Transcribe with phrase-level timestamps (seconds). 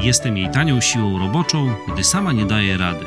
[0.00, 3.04] Jestem jej tanią siłą roboczą, gdy sama nie daje rady.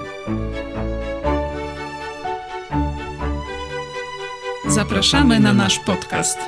[4.67, 6.39] Zapraszamy na nasz podcast.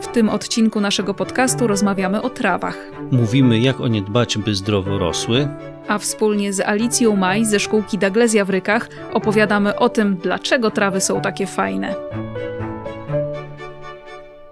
[0.00, 2.78] W tym odcinku naszego podcastu rozmawiamy o trawach.
[3.10, 5.48] Mówimy, jak o nie dbać, by zdrowo rosły.
[5.88, 11.00] A wspólnie z Alicją Maj ze szkółki Daglezja w Rykach opowiadamy o tym, dlaczego trawy
[11.00, 11.94] są takie fajne.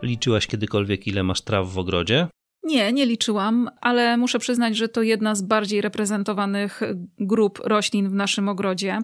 [0.03, 2.27] Liczyłaś kiedykolwiek, ile masz traw w ogrodzie?
[2.63, 6.81] Nie, nie liczyłam, ale muszę przyznać, że to jedna z bardziej reprezentowanych
[7.19, 8.99] grup roślin w naszym ogrodzie.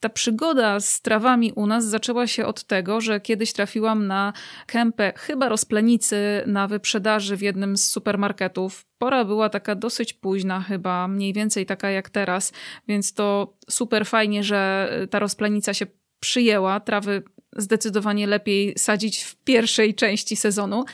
[0.00, 4.32] Ta przygoda z trawami u nas zaczęła się od tego, że kiedyś trafiłam na
[4.66, 8.86] kępę chyba rozplenicy na wyprzedaży w jednym z supermarketów.
[8.98, 12.52] Pora była taka dosyć późna, chyba mniej więcej taka jak teraz,
[12.88, 15.86] więc to super fajnie, że ta rozplenica się
[16.20, 16.80] przyjęła.
[16.80, 17.22] Trawy
[17.58, 20.84] zdecydowanie lepiej sadzić w pierwszej części sezonu.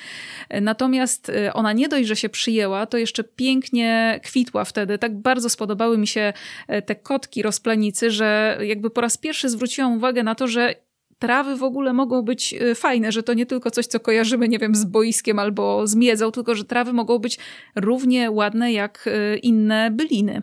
[0.60, 4.98] Natomiast y, ona nie dość, że się przyjęła, to jeszcze pięknie kwitła wtedy.
[4.98, 6.32] Tak bardzo spodobały mi się
[6.70, 10.74] y, te kotki rozplenicy, że jakby po raz pierwszy zwróciłam uwagę na to, że
[11.22, 14.58] trawy w ogóle mogą być y, fajne, że to nie tylko coś, co kojarzymy, nie
[14.58, 17.38] wiem, z boiskiem albo z miedzą, tylko że trawy mogą być
[17.76, 20.42] równie ładne jak y, inne byliny.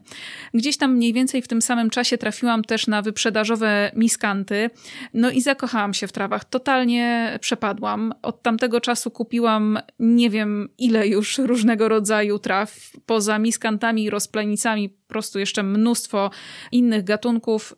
[0.54, 4.70] Gdzieś tam mniej więcej w tym samym czasie trafiłam też na wyprzedażowe miskanty,
[5.14, 6.46] no i zakochałam się w trawach.
[6.46, 8.14] Totalnie przepadłam.
[8.22, 12.92] Od tamtego czasu kupiłam nie wiem ile już różnego rodzaju traw.
[13.06, 16.32] Poza miskantami i rozplenicami po prostu jeszcze mnóstwo
[16.72, 17.76] innych gatunków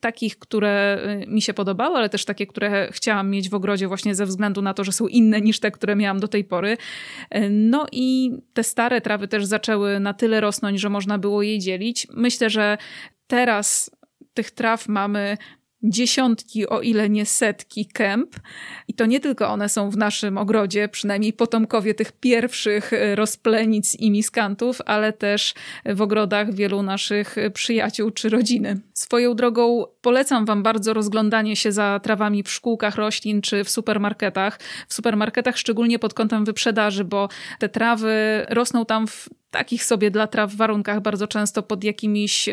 [0.00, 4.14] takich, które y, mi się podobały, ale też takie, które chciałam mieć w ogrodzie właśnie
[4.14, 6.76] ze względu na to, że są inne niż te, które miałam do tej pory.
[7.36, 11.58] Y, no i te stare trawy też zaczęły na tyle rosnąć, że można było je
[11.58, 12.06] dzielić.
[12.10, 12.78] Myślę, że
[13.26, 13.90] teraz
[14.34, 15.36] tych traw mamy
[15.82, 18.36] dziesiątki, o ile nie setki kęp.
[18.88, 23.94] I to nie tylko one są w naszym ogrodzie, przynajmniej potomkowie tych pierwszych e, rozplenic
[23.94, 25.54] i miskantów, ale też
[25.86, 28.80] w ogrodach wielu naszych przyjaciół czy rodziny.
[28.94, 34.60] Swoją drogą polecam Wam bardzo rozglądanie się za trawami w szkółkach roślin czy w supermarketach.
[34.88, 37.28] W supermarketach szczególnie pod kątem wyprzedaży, bo
[37.58, 42.52] te trawy rosną tam w takich sobie dla traw warunkach bardzo często pod jakimiś y,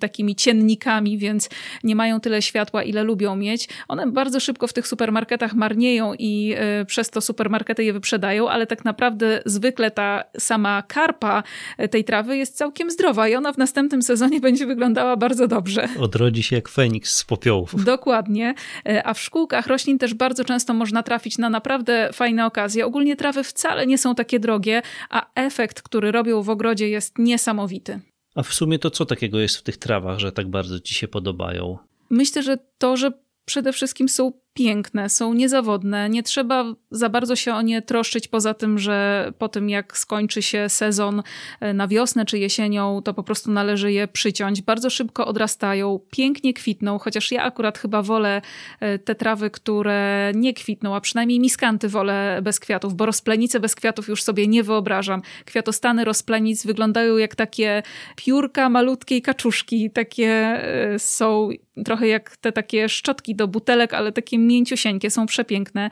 [0.00, 1.48] takimi ciennikami, więc
[1.84, 3.68] nie mają tyle światła, ile lubią mieć.
[3.88, 8.66] One bardzo szybko w tych supermarketach marnieją i y, przez to supermarkety je wyprzedają, ale
[8.66, 11.42] tak naprawdę zwykle ta sama karpa
[11.82, 15.88] y, tej trawy jest całkiem zdrowa i ona w następnym sezonie będzie wyglądała bardzo dobrze.
[15.98, 17.84] Odrodzi się jak feniks z popiołów.
[17.84, 18.54] Dokładnie.
[18.88, 22.86] Y, a w szkółkach roślin też bardzo często można trafić na naprawdę fajne okazje.
[22.86, 27.18] Ogólnie trawy wcale nie są takie drogie, a efekt, który robią robią w ogrodzie jest
[27.18, 28.00] niesamowity.
[28.34, 31.08] A w sumie to co takiego jest w tych trawach, że tak bardzo ci się
[31.08, 31.78] podobają?
[32.10, 33.12] Myślę, że to, że
[33.44, 36.08] przede wszystkim są piękne, są niezawodne.
[36.08, 40.42] Nie trzeba za bardzo się o nie troszczyć, poza tym, że po tym jak skończy
[40.42, 41.22] się sezon
[41.60, 44.62] e, na wiosnę czy jesienią, to po prostu należy je przyciąć.
[44.62, 48.42] Bardzo szybko odrastają, pięknie kwitną, chociaż ja akurat chyba wolę
[48.80, 53.74] e, te trawy, które nie kwitną, a przynajmniej miskanty wolę bez kwiatów, bo rozplenice bez
[53.74, 55.22] kwiatów już sobie nie wyobrażam.
[55.44, 57.82] Kwiatostany rozplenic wyglądają jak takie
[58.16, 59.90] piórka malutkiej kaczuszki.
[59.90, 61.50] Takie e, są
[61.84, 65.90] trochę jak te takie szczotki do butelek, ale takie mięciusieńkie, są przepiękne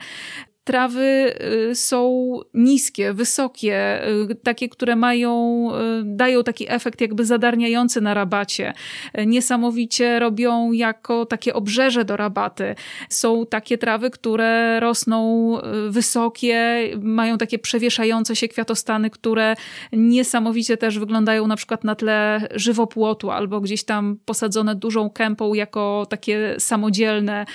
[0.63, 1.33] trawy
[1.71, 8.13] y, są niskie, wysokie, y, takie, które mają, y, dają taki efekt jakby zadarniający na
[8.13, 8.73] rabacie.
[9.27, 12.75] Niesamowicie robią jako takie obrzeże do rabaty.
[13.09, 15.29] Są takie trawy, które rosną
[15.89, 19.55] wysokie, mają takie przewieszające się kwiatostany, które
[19.93, 26.05] niesamowicie też wyglądają na przykład na tle żywopłotu albo gdzieś tam posadzone dużą kępą jako
[26.09, 27.45] takie samodzielne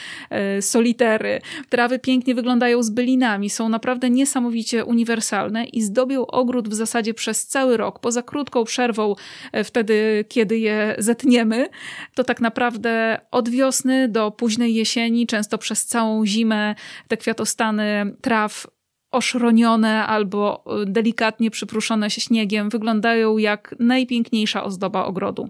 [0.61, 1.41] solitery.
[1.69, 7.47] Trawy pięknie wyglądają z bylinami są naprawdę niesamowicie uniwersalne i zdobią ogród w zasadzie przez
[7.47, 7.99] cały rok.
[7.99, 9.15] Poza krótką przerwą
[9.53, 11.69] e, wtedy, kiedy je zetniemy,
[12.15, 16.75] to tak naprawdę od wiosny do późnej jesieni, często przez całą zimę
[17.09, 18.67] te kwiatostany traw
[19.11, 25.49] oszronione albo e, delikatnie przypruszone śniegiem wyglądają jak najpiękniejsza ozdoba ogrodu.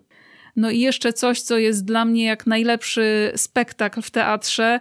[0.56, 4.80] No i jeszcze coś, co jest dla mnie jak najlepszy spektakl w teatrze.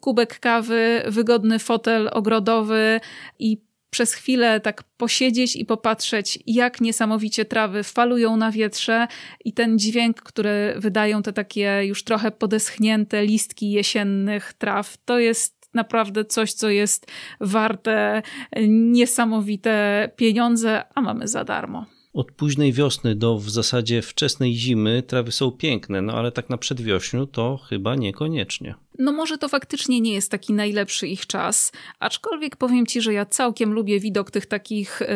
[0.00, 3.00] Kubek kawy, wygodny fotel ogrodowy
[3.38, 3.58] i
[3.90, 9.06] przez chwilę tak posiedzieć i popatrzeć, jak niesamowicie trawy falują na wietrze
[9.44, 15.62] i ten dźwięk, który wydają te takie już trochę podeschnięte listki jesiennych traw, to jest
[15.74, 17.06] naprawdę coś, co jest
[17.40, 18.22] warte
[18.68, 21.86] niesamowite pieniądze, a mamy za darmo.
[22.12, 26.58] Od późnej wiosny do w zasadzie wczesnej zimy trawy są piękne, no ale tak na
[26.58, 32.56] przedwiośniu to chyba niekoniecznie no może to faktycznie nie jest taki najlepszy ich czas, aczkolwiek
[32.56, 35.06] powiem ci, że ja całkiem lubię widok tych takich y,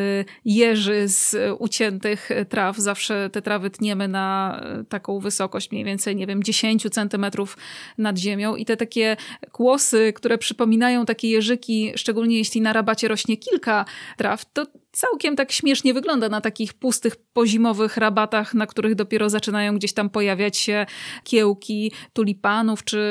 [0.45, 2.77] jeży z uciętych traw.
[2.77, 7.57] Zawsze te trawy tniemy na y, taką wysokość mniej więcej, nie wiem, 10 centymetrów
[7.99, 9.17] nad ziemią i te takie
[9.53, 13.85] kłosy, które przypominają takie jeżyki, szczególnie jeśli na rabacie rośnie kilka
[14.17, 14.67] traw, to
[14.97, 20.11] całkiem tak śmiesznie wygląda na takich pustych, pozimowych rabatach, na których dopiero zaczynają gdzieś tam
[20.11, 20.87] pojawiać się
[21.25, 23.03] kiełki tulipanów czy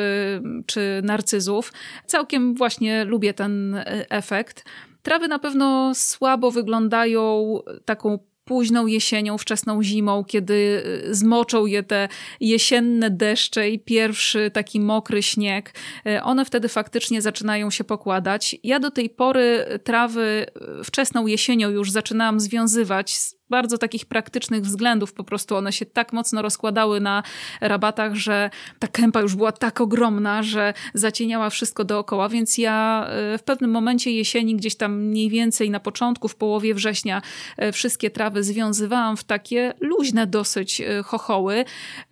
[0.66, 1.74] czy narcyzów.
[2.06, 4.66] Całkiem właśnie lubię ten e, efekt.
[5.02, 12.07] Trawy na pewno słabo wyglądają taką późną jesienią, wczesną zimą, kiedy e, zmoczą je te
[12.39, 15.74] jesienne deszcze i pierwszy taki mokry śnieg,
[16.06, 18.56] e, one wtedy faktycznie zaczynają się pokładać.
[18.63, 20.45] Ja do tej pory trawy
[20.83, 23.18] wczesną jesienią już zaczynałam związywać
[23.50, 25.13] bardzo takich praktycznych względów.
[25.13, 27.24] Po prostu one się tak mocno rozkładały na
[27.62, 28.50] rabatach, że
[28.80, 33.71] ta kępa już była tak ogromna, że zacieniała wszystko dookoła, więc ja e, w pewnym
[33.71, 37.21] momencie jesieni, gdzieś tam mniej więcej na początku, w połowie września,
[37.57, 41.65] e, wszystkie trawy związywałam w takie luźne dosyć e, chochoły.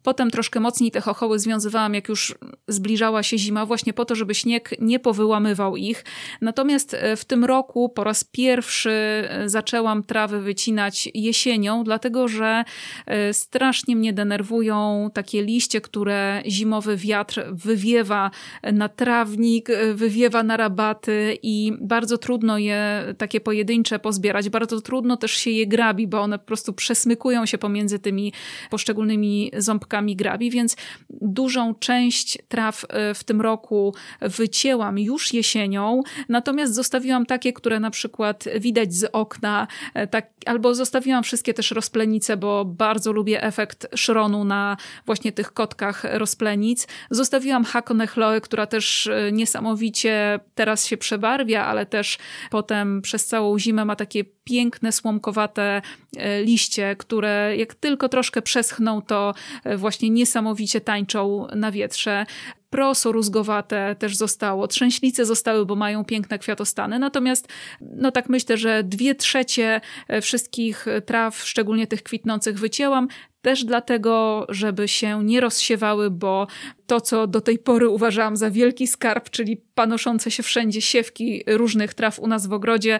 [0.03, 2.35] Potem troszkę mocniej te chochoły związywałam, jak już
[2.67, 6.05] zbliżała się zima, właśnie po to, żeby śnieg nie powyłamywał ich.
[6.41, 8.93] Natomiast w tym roku po raz pierwszy
[9.45, 12.63] zaczęłam trawy wycinać jesienią, dlatego że
[13.05, 18.31] e, strasznie mnie denerwują takie liście, które zimowy wiatr wywiewa
[18.73, 24.49] na trawnik, e, wywiewa na rabaty i bardzo trudno je takie pojedyncze pozbierać.
[24.49, 28.33] Bardzo trudno też się je grabi, bo one po prostu przesmykują się pomiędzy tymi
[28.69, 30.75] poszczególnymi ząbkami grabi, więc
[31.09, 37.91] dużą część traw e, w tym roku wycięłam już jesienią, natomiast zostawiłam takie, które na
[37.91, 39.67] przykład widać z okna,
[40.11, 46.03] tak, albo zostawiłam Wszystkie też rozplenice, bo bardzo lubię efekt szronu na właśnie tych kotkach
[46.11, 46.87] rozplenic.
[47.11, 52.17] Zostawiłam Hakone Chloe, która też e, niesamowicie teraz się przebarwia, ale też
[52.51, 55.81] potem przez całą zimę ma takie piękne, słomkowate
[56.17, 59.33] e, liście, które jak tylko troszkę przeschną, to
[59.63, 62.25] e, właśnie niesamowicie tańczą na wietrze
[62.73, 67.47] proso rózgowate też zostało, trzęślice zostały, bo mają piękne kwiatostany, natomiast
[67.81, 73.07] no tak myślę, że dwie trzecie e, wszystkich traw, szczególnie tych kwitnących wycięłam,
[73.41, 76.47] też dlatego, żeby się nie rozsiewały, bo
[76.87, 81.93] to, co do tej pory uważałam za wielki skarb, czyli panoszące się wszędzie siewki różnych
[81.93, 82.99] traw u nas w ogrodzie,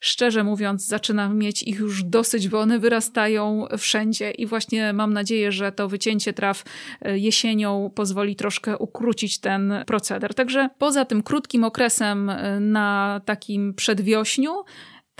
[0.00, 5.52] szczerze mówiąc, zaczynam mieć ich już dosyć, bo one wyrastają wszędzie i właśnie mam nadzieję,
[5.52, 6.64] że to wycięcie traw
[7.02, 10.34] e, jesienią pozwoli troszkę ukrócić ten proceder.
[10.34, 14.64] Także poza tym krótkim okresem e, na takim przedwiośniu,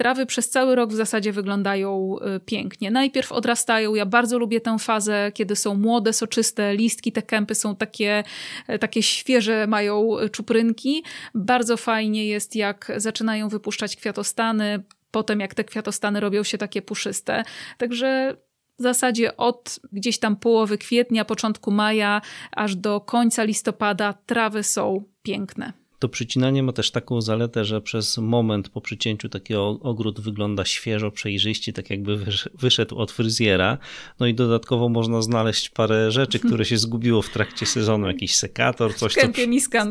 [0.00, 2.90] Trawy przez cały rok w zasadzie wyglądają y, pięknie.
[2.90, 7.76] Najpierw odrastają, ja bardzo lubię tę fazę, kiedy są młode, soczyste listki, te kępy są
[7.76, 8.24] takie,
[8.66, 11.04] e, takie świeże, mają czuprynki.
[11.34, 17.44] Bardzo fajnie jest, jak zaczynają wypuszczać kwiatostany, potem jak te kwiatostany robią się takie puszyste.
[17.78, 18.36] Także
[18.78, 22.20] w zasadzie od gdzieś tam połowy kwietnia, początku maja,
[22.52, 25.72] aż do końca listopada trawy są piękne.
[26.00, 31.10] To przycinanie ma też taką zaletę, że przez moment po przycięciu taki ogród wygląda świeżo,
[31.10, 33.78] przejrzyście, tak jakby wyszedł od fryzjera.
[34.20, 38.94] No i dodatkowo można znaleźć parę rzeczy, które się zgubiło w trakcie sezonu, jakiś sekator,
[38.94, 39.20] coś co,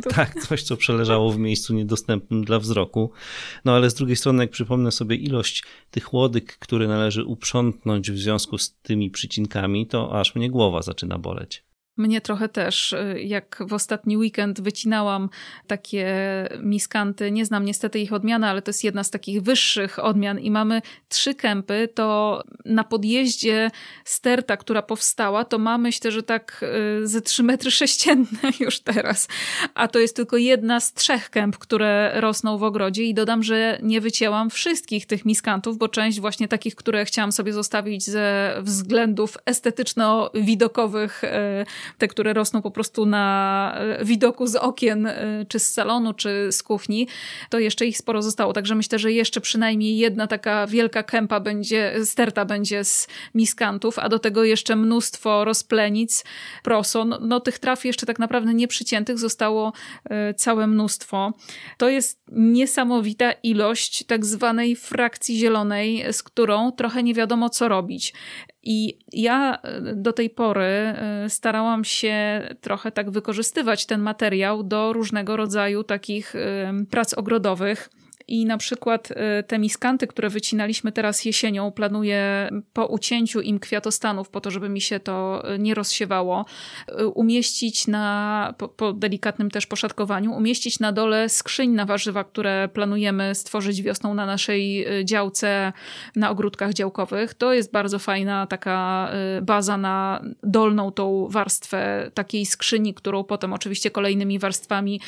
[0.10, 3.12] tak, coś, co przeleżało w miejscu niedostępnym dla wzroku.
[3.66, 8.18] No ale z drugiej strony, jak przypomnę sobie ilość tych łodyg, które należy uprzątnąć w
[8.18, 11.69] związku z tymi przycinkami, to aż mnie głowa zaczyna boleć.
[12.00, 12.94] Mnie trochę też.
[12.94, 15.29] Y, jak w ostatni weekend wycinałam
[15.68, 16.08] takie
[16.60, 20.51] miskanty, nie znam niestety ich odmiany, ale to jest jedna z takich wyższych odmian i
[20.51, 23.72] mamy trzy kępy, to na podjeździe
[24.06, 26.65] sterta, która powstała, to ma myślę, że tak
[27.03, 28.27] y, ze trzy metry sześcienne
[28.60, 29.27] już teraz.
[29.74, 33.79] A to jest tylko jedna z trzech kęp, które rosną w ogrodzie i dodam, że
[33.84, 39.38] nie wycięłam wszystkich tych miskantów, bo część właśnie takich, które chciałam sobie zostawić ze względów
[39.46, 41.27] estetyczno-widokowych y,
[41.98, 46.51] te, które rosną po prostu na e, widoku z okien, e, czy z salonu, czy
[46.51, 47.08] z kuchni,
[47.50, 48.53] to jeszcze ich sporo zostało.
[48.53, 54.10] Także myślę, że jeszcze przynajmniej jedna taka wielka kępa będzie, sterta będzie z miskantów, a
[54.10, 56.24] do tego jeszcze mnóstwo rozplenic,
[56.63, 57.15] proson.
[57.22, 59.74] No tych traw jeszcze tak naprawdę nieprzyciętych zostało
[60.10, 61.34] e, całe mnóstwo.
[61.77, 68.13] To jest niesamowita ilość tak zwanej frakcji zielonej, z którą trochę nie wiadomo co robić.
[68.63, 74.94] I ja e, do tej pory e, starałam się trochę tak wykorzystywać ten materiał do
[74.94, 76.34] różnego rodzaju takich
[76.89, 77.89] prac ogrodowych.
[78.30, 84.30] I na przykład y, te miskanty, które wycinaliśmy teraz jesienią, planuję po ucięciu im kwiatostanów,
[84.30, 86.46] po to, żeby mi się to y, nie rozsiewało,
[87.00, 92.70] y, umieścić na, po, po delikatnym też poszatkowaniu, umieścić na dole skrzyń na warzywa, które
[92.74, 95.74] planujemy stworzyć wiosną na naszej działce,
[96.16, 97.34] na ogródkach działkowych.
[97.34, 99.10] To jest bardzo fajna taka
[99.42, 105.02] baza na dolną tą warstwę takiej skrzyni, którą potem oczywiście kolejnymi warstwami,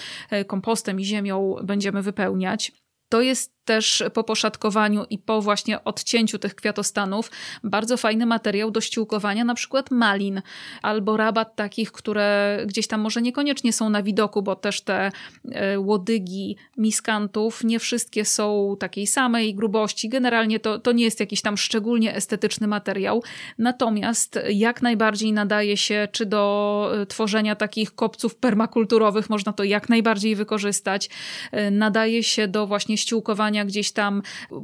[0.47, 2.80] kompostem i ziemią będziemy wypełniać.
[3.11, 7.31] To jest też po poszatkowaniu i po właśnie odcięciu tych kwiatostanów
[7.63, 10.41] bardzo fajny materiał do ściółkowania na przykład malin
[10.81, 15.11] albo rabat takich, które gdzieś tam może niekoniecznie są na widoku, bo też te
[15.51, 20.09] e, łodygi miskantów nie wszystkie są takiej samej grubości.
[20.09, 23.23] Generalnie to, to nie jest jakiś tam szczególnie estetyczny materiał.
[23.57, 29.89] Natomiast jak najbardziej nadaje się czy do e, tworzenia takich kopców permakulturowych, można to jak
[29.89, 31.09] najbardziej wykorzystać.
[31.51, 34.21] E, nadaje się do właśnie ściółkowania gdzieś tam.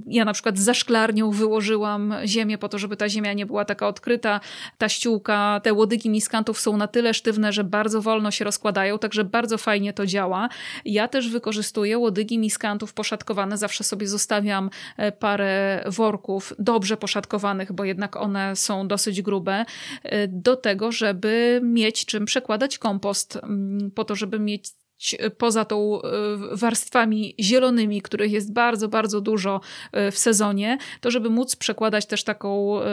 [0.08, 3.88] Ja na przykład za szklarnią wyłożyłam ziemię po to, żeby ta ziemia nie była taka
[3.88, 4.40] odkryta.
[4.78, 9.24] Ta ściółka, te łodygi miskantów są na tyle sztywne, że bardzo wolno się rozkładają, także
[9.24, 10.50] bardzo fajnie to działa.
[10.86, 13.58] Ja też wykorzystuję łodygi miskantów poszatkowane.
[13.58, 19.66] Zawsze sobie zostawiam e, parę worków dobrze poszatkowanych, bo jednak one są dosyć grube,
[20.04, 24.70] e, do tego, żeby mieć czym przekładać kompost, mm, po to, żeby mieć
[25.38, 26.08] poza tą e,
[26.52, 29.62] warstwami zielonymi, których jest bardzo, bardzo dużo
[29.92, 32.86] e, w sezonie, to żeby móc przekładać też taką e,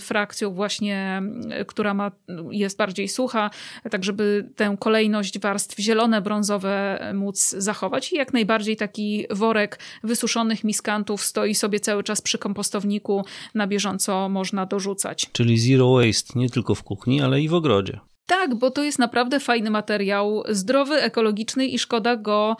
[0.00, 1.22] frakcją właśnie,
[1.66, 2.10] która ma,
[2.50, 3.50] jest bardziej sucha,
[3.90, 10.64] tak żeby tę kolejność warstw zielone, brązowe móc zachować i jak najbardziej taki worek wysuszonych
[10.64, 13.24] miskantów stoi sobie cały czas przy kompostowniku,
[13.54, 15.26] na bieżąco można dorzucać.
[15.32, 18.00] Czyli zero waste nie tylko w kuchni, ale i w ogrodzie.
[18.26, 22.56] Tak, bo to jest naprawdę fajny materiał, zdrowy, ekologiczny i szkoda go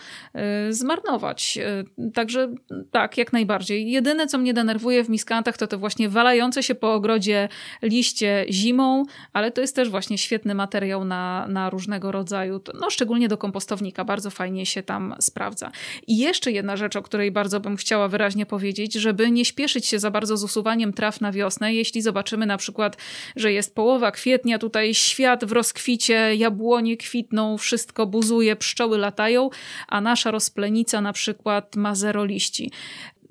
[0.68, 1.58] y, zmarnować.
[1.98, 2.54] Y, także
[2.90, 3.90] tak, jak najbardziej.
[3.90, 7.48] Jedyne, co mnie denerwuje w miskantach, to te właśnie walające się po ogrodzie
[7.82, 13.28] liście zimą, ale to jest też właśnie świetny materiał na, na różnego rodzaju, no szczególnie
[13.28, 15.70] do kompostownika, bardzo fajnie się tam sprawdza.
[16.06, 19.98] I jeszcze jedna rzecz, o której bardzo bym chciała wyraźnie powiedzieć, żeby nie śpieszyć się
[19.98, 22.96] za bardzo z usuwaniem traw na wiosnę, jeśli zobaczymy na przykład,
[23.36, 29.50] że jest połowa kwietnia, tutaj świat w rozkwicie, jabłonie kwitną, wszystko buzuje, pszczoły latają,
[29.88, 32.70] a nasza rozplenica na przykład ma zero liści.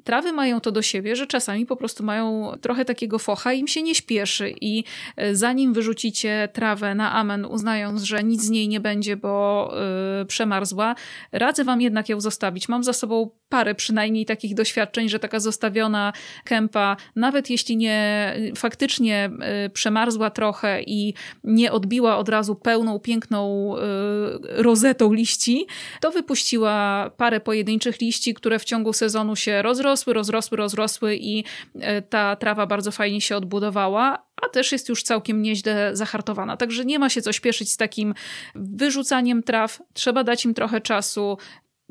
[0.03, 3.67] Trawy mają to do siebie, że czasami po prostu mają trochę takiego focha i im
[3.67, 4.83] się nie śpieszy i
[5.17, 9.74] e, zanim wyrzucicie trawę na amen, uznając, że nic z niej nie będzie, bo
[10.19, 10.95] yy, przemarzła,
[11.31, 12.69] radzę wam jednak ją zostawić.
[12.69, 19.29] Mam za sobą parę przynajmniej takich doświadczeń, że taka zostawiona kępa, nawet jeśli nie faktycznie
[19.63, 25.67] yy, przemarzła trochę i nie odbiła od razu pełną, piękną yy, rozetą liści,
[26.01, 31.43] to wypuściła parę pojedynczych liści, które w ciągu sezonu się rozrosły, rozrosły, rozrosły, rozrosły i
[31.79, 36.57] e, ta trawa bardzo fajnie się odbudowała, a też jest już całkiem nieźle zahartowana.
[36.57, 38.13] Także nie ma się co śpieszyć z takim
[38.55, 39.81] wyrzucaniem traw.
[39.93, 41.38] Trzeba dać im trochę czasu.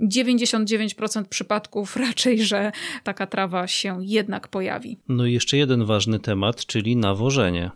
[0.00, 2.72] 99% przypadków raczej, że
[3.04, 4.98] taka trawa się jednak pojawi.
[5.08, 7.70] No i jeszcze jeden ważny temat, czyli nawożenie.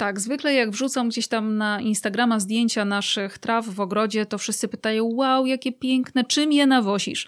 [0.00, 4.68] Tak, zwykle jak wrzucam gdzieś tam na Instagrama zdjęcia naszych traw w ogrodzie, to wszyscy
[4.68, 7.26] pytają: Wow, jakie piękne, czym je nawosisz?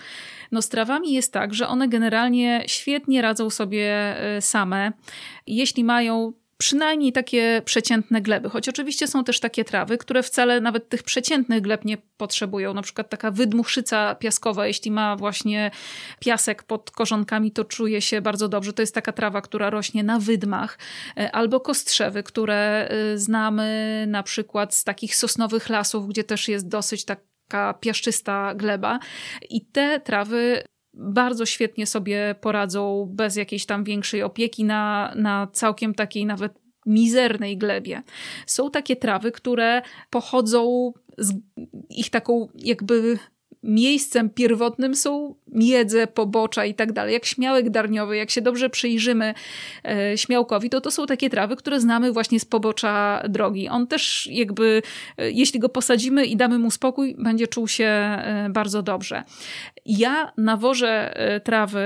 [0.53, 4.93] No z trawami jest tak, że one generalnie świetnie radzą sobie y, same.
[5.47, 8.51] Jeśli mają przynajmniej takie przeciętne gleby.
[8.51, 12.75] Choć oczywiście są też takie trawy, które wcale nawet tych przeciętnych gleb nie potrzebują.
[12.75, 15.71] Na przykład taka wydmuchszyca piaskowa, jeśli ma właśnie
[16.21, 18.73] piasek pod korzonkami, to czuje się bardzo dobrze.
[18.73, 20.79] To jest taka trawa, która rośnie na wydmach.
[21.17, 26.69] E, albo kostrzewy, które y, znamy na przykład z takich sosnowych lasów, gdzie też jest
[26.69, 27.21] dosyć tak
[27.53, 28.99] taka piaszczysta gleba.
[29.51, 30.65] I te trawy
[30.95, 37.59] bardzo świetnie sobie poradzą bez jakiejś tam większej opieki na, na całkiem takiej nawet mizernej
[37.59, 38.03] glebie.
[38.47, 41.33] Są takie trawy, które pochodzą z
[41.91, 43.19] ich taką jakby
[43.63, 49.35] miejscem pierwotnym są miedze, pobocza i tak dalej, jak śmiałek darniowy, jak się dobrze przyjrzymy
[49.85, 53.69] e, śmiałkowi, to to są takie trawy, które znamy właśnie z pobocza drogi.
[53.69, 54.83] On też jakby,
[55.19, 59.23] e, jeśli go posadzimy i damy mu spokój, będzie czuł się e, bardzo dobrze.
[59.87, 61.83] Ja nawożę e, trawy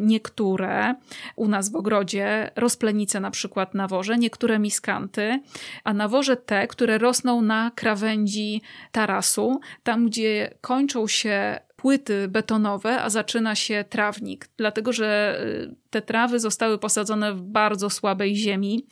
[0.00, 0.94] niektóre
[1.36, 5.40] u nas w ogrodzie, rozplenice na przykład nawożę, niektóre miskanty,
[5.84, 13.10] a nawożę te, które rosną na krawędzi tarasu, tam gdzie kończą się płyty betonowe, a
[13.10, 18.86] zaczyna się trawnik, dlatego że y, te trawy zostały posadzone w bardzo słabej ziemi.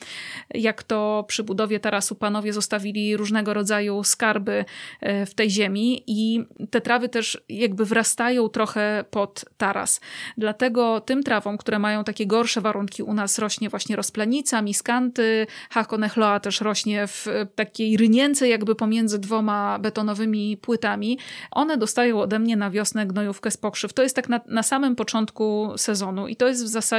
[0.54, 4.64] Jak to przy budowie tarasu panowie zostawili różnego rodzaju skarby
[5.02, 10.00] y, w tej ziemi i te trawy też jakby wrastają trochę pod taras.
[10.38, 16.40] Dlatego tym trawom, które mają takie gorsze warunki u nas rośnie właśnie rozplenica, miskanty, hakonechloa
[16.40, 21.18] też rośnie w takiej rynience jakby pomiędzy dwoma betonowymi płytami.
[21.50, 23.92] One dostają ode mnie na wiosnę gnojówkę z pokrzyw.
[23.92, 26.93] To jest tak na, na samym początku sezonu i to jest w zasadzie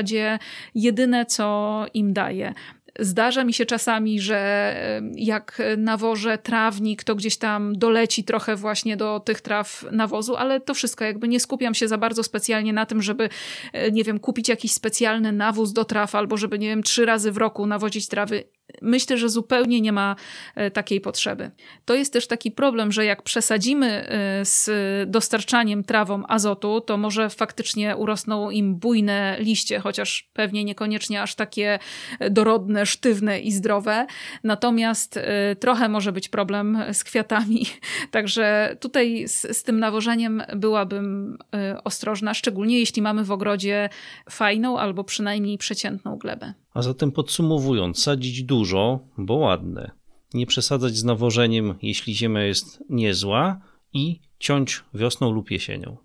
[0.76, 2.54] jedyne, co im daje.
[3.00, 4.76] Zdarza mi się czasami, że
[5.16, 10.74] jak nawożę trawnik, to gdzieś tam doleci trochę właśnie do tych traw nawozu, ale to
[10.74, 13.30] wszystko jakby nie skupiam się za bardzo specjalnie na tym, żeby,
[13.74, 17.32] e, nie wiem, kupić jakiś specjalny nawóz do traw albo żeby, nie wiem, trzy razy
[17.32, 18.44] w roku nawozić trawy
[18.82, 20.16] myślę, że zupełnie nie ma
[20.56, 21.52] e, takiej potrzeby.
[21.86, 24.70] To jest też taki problem, że jak przesadzimy e, z
[25.10, 31.80] dostarczaniem trawom azotu, to może faktycznie urosną im bujne liście, chociaż pewnie niekoniecznie aż takie
[32.32, 34.06] dorodne, sztywne i zdrowe.
[34.44, 37.66] Natomiast e, trochę może być problem z kwiatami.
[38.12, 41.38] Także tutaj z, z tym nawożeniem byłabym
[41.84, 43.90] ostrożna, szczególnie jeśli mamy w ogrodzie
[44.30, 46.65] fajną albo przynajmniej przeciętną glebę.
[46.76, 49.92] A zatem podsumowując, sadzić dużo, bo ładne.
[50.34, 53.60] Nie przesadzać z nawożeniem, jeśli ziemia jest niezła
[53.94, 55.98] i ciąć wiosną lub jesienią.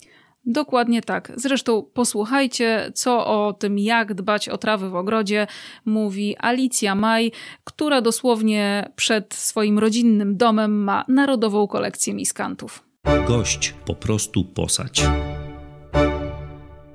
[0.47, 1.33] Dokładnie tak.
[1.37, 5.47] Zresztą posłuchajcie, co o tym, jak dbać o trawy w ogrodzie,
[5.85, 7.33] mówi Alicja Maj,
[7.65, 12.85] która dosłownie przed swoim rodzinnym domem ma narodową kolekcję miskantów.
[13.29, 15.03] Gość po prostu posać.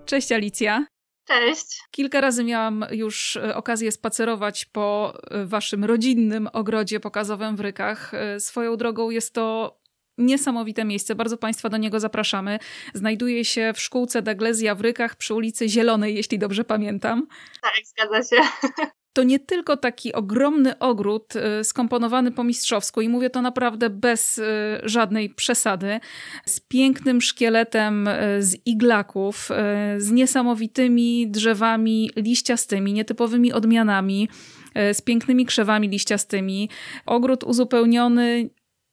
[0.06, 0.86] Cześć Alicja.
[1.26, 1.84] Cześć.
[1.92, 8.14] Kilka razy miałam już e, okazję spacerować po e, waszym rodzinnym ogrodzie pokazowym w Rykach.
[8.14, 9.78] E, swoją drogą jest to
[10.18, 12.60] niesamowite miejsce, bardzo Państwa do niego zapraszamy.
[12.94, 17.28] Znajduje się w szkółce Daglezja w Rykach przy ulicy Zielonej, jeśli dobrze pamiętam.
[17.62, 18.42] Tak, zgadza się.
[19.16, 24.38] to nie tylko taki ogromny ogród y, skomponowany po mistrzowsku i mówię to naprawdę bez
[24.38, 24.44] y,
[24.84, 26.00] żadnej przesady,
[26.46, 29.50] z pięknym szkieletem y, z iglaków,
[29.98, 34.30] z niesamowitymi drzewami liściastymi, nietypowymi odmianami,
[34.94, 36.70] z pięknymi krzewami liściastymi.
[37.06, 38.50] Ogród uzupełniony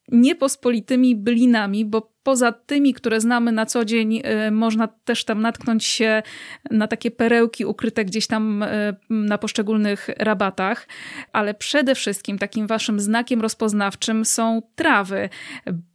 [0.09, 5.85] niepospolitymi bylinami, bo poza tymi, które znamy na co dzień, y, można też tam natknąć
[5.85, 6.23] się
[6.71, 10.89] na takie perełki ukryte gdzieś tam y, na poszczególnych rabatach,
[11.33, 15.29] ale przede wszystkim takim waszym znakiem rozpoznawczym są trawy,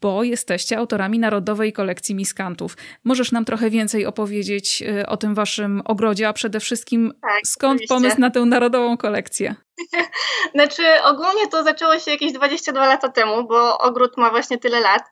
[0.02, 2.78] bo jesteście autorami Narodowej Kolekcji Miskantów.
[3.04, 7.78] Możesz nam trochę więcej opowiedzieć y, o tym waszym ogrodzie, a przede wszystkim tak, skąd
[7.78, 7.96] oczywiście.
[7.96, 9.56] pomysł na tę Narodową Kolekcję?
[10.56, 15.04] Znaczy, ogólnie to zaczęło się jakieś 22 lata temu, bo ogród ma właśnie tyle lat.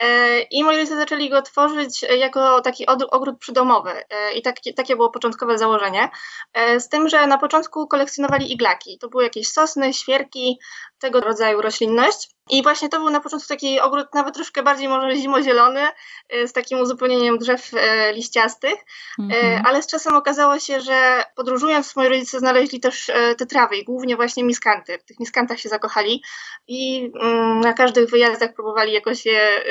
[0.00, 3.90] E, I moi rodzice zaczęli go tworzyć jako taki ogród przydomowy.
[4.10, 6.08] E, I taki, takie było początkowe założenie.
[6.52, 8.98] E, z tym, że na początku kolekcjonowali iglaki.
[8.98, 10.58] To były jakieś sosny, świerki,
[10.98, 12.28] tego rodzaju roślinność.
[12.50, 15.88] I właśnie to był na początku taki ogród nawet troszkę bardziej może zimozielony,
[16.34, 17.78] y, z takim uzupełnieniem drzew y,
[18.12, 18.74] liściastych,
[19.20, 19.62] mm-hmm.
[19.64, 24.16] ale z czasem okazało się, że podróżując moi rodzice znaleźli też te trawy i głównie
[24.16, 24.98] właśnie miskanty.
[24.98, 26.22] W tych miskantach się zakochali
[26.68, 29.64] i mm, na każdych wyjazdach próbowali jakoś je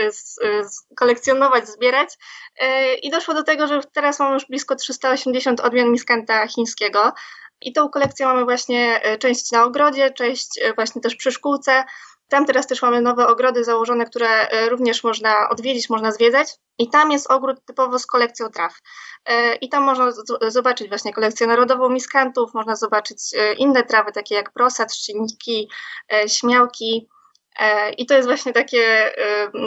[0.96, 2.18] kolekcjonować, zbierać
[3.04, 7.14] i doszło do tego, że teraz mamy już blisko 380 odmian miskanta chińskiego.
[7.62, 11.84] I tą kolekcję mamy właśnie część na ogrodzie, część właśnie też przy szkółce,
[12.30, 16.48] tam teraz też mamy nowe ogrody założone, które e, również można odwiedzić, można zwiedzać.
[16.78, 18.80] I tam jest ogród typowo z kolekcją traw.
[19.26, 20.12] E, I tam można
[20.48, 25.70] zobaczyć właśnie kolekcję narodową miskantów, można zobaczyć e, inne trawy, takie jak prosa, trzcinniki,
[26.28, 27.08] śmiałki.
[27.98, 29.12] I to jest właśnie takie,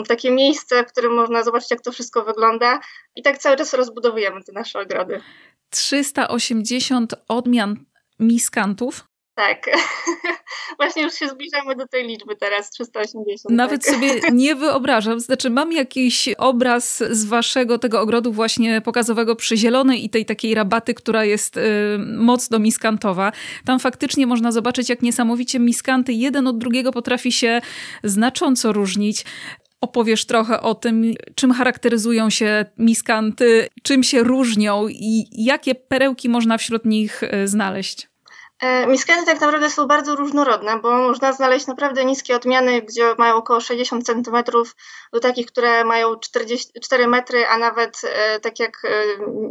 [0.07, 2.79] takie miejsce, w którym można zobaczyć, jak to wszystko wygląda.
[3.15, 5.21] I tak cały czas rozbudowujemy te nasze ogrody.
[5.69, 7.85] 380 odmian
[8.19, 9.03] miskantów
[9.35, 9.69] tak.
[10.77, 13.55] Właśnie już się zbliżamy do tej liczby teraz, 380.
[13.55, 13.95] Nawet tak.
[13.95, 15.19] sobie nie wyobrażam.
[15.19, 20.55] Znaczy, mam jakiś obraz z waszego tego ogrodu właśnie pokazowego przy Zielonej i tej takiej
[20.55, 21.61] rabaty, która jest y,
[22.17, 23.31] mocno miskantowa.
[23.65, 27.61] Tam faktycznie można zobaczyć, jak niesamowicie miskanty jeden od drugiego potrafi się
[28.03, 29.25] znacząco różnić
[29.81, 36.57] opowiesz trochę o tym, czym charakteryzują się miskanty, czym się różnią i jakie perełki można
[36.57, 38.12] wśród nich e, znaleźć.
[38.61, 43.35] E, Miskenty tak naprawdę są bardzo różnorodne, bo można znaleźć naprawdę niskie odmiany, gdzie mają
[43.35, 44.43] około 60 cm,
[45.13, 48.89] do takich, które mają 44 metry, a nawet e, tak jak e,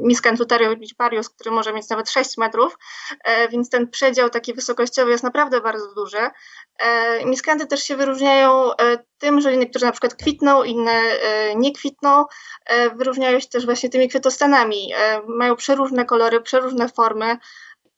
[0.03, 2.79] Miskantutarius parius, który może mieć nawet 6 metrów,
[3.51, 6.31] więc ten przedział taki wysokościowy jest naprawdę bardzo duży.
[7.25, 8.71] Miskanty też się wyróżniają
[9.19, 11.03] tym, że niektóre na przykład kwitną, inne
[11.57, 12.25] nie kwitną.
[12.95, 14.93] Wyróżniają się też właśnie tymi kwiatostanami.
[15.27, 17.38] Mają przeróżne kolory, przeróżne formy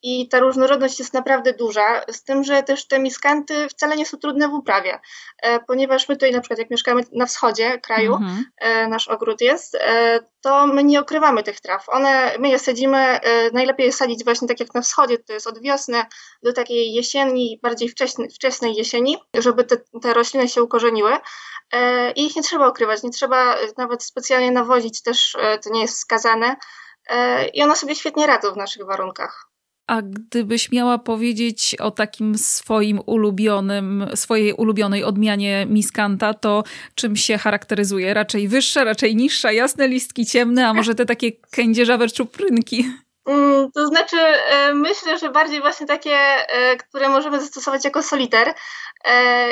[0.03, 4.17] i ta różnorodność jest naprawdę duża, z tym, że też te miskanty wcale nie są
[4.17, 4.99] trudne w uprawie,
[5.41, 8.45] e, ponieważ my tutaj na przykład jak mieszkamy na wschodzie kraju, mhm.
[8.57, 11.89] E, nasz ogród jest, e, to my nie okrywamy tych traw.
[11.89, 13.19] One, my je sadzimy,
[13.53, 16.03] najlepiej je sadzić właśnie tak jak na wschodzie, to jest od wiosny
[16.43, 21.11] do takiej jesieni, bardziej wcześnej, wczesnej jesieni, żeby te, te rośliny się ukorzeniły.
[22.15, 26.55] I ich nie trzeba okrywać, nie trzeba nawet specjalnie nawozić, też to nie jest wskazane.
[27.53, 29.54] I one sobie świetnie radzą w naszych warunkach.
[29.87, 36.63] A gdybyś miała powiedzieć o takim swoim ulubionym, swojej ulubionej odmianie miskanta, to
[36.95, 38.13] czym się charakteryzuje?
[38.13, 42.91] Raczej wyższa, raczej niższa, jasne listki ciemne, a może te takie kędzierzawe czuprynki?
[43.25, 46.17] Mm, to znaczy, e, myślę, że bardziej właśnie takie,
[46.49, 48.53] e, które możemy zastosować jako soliter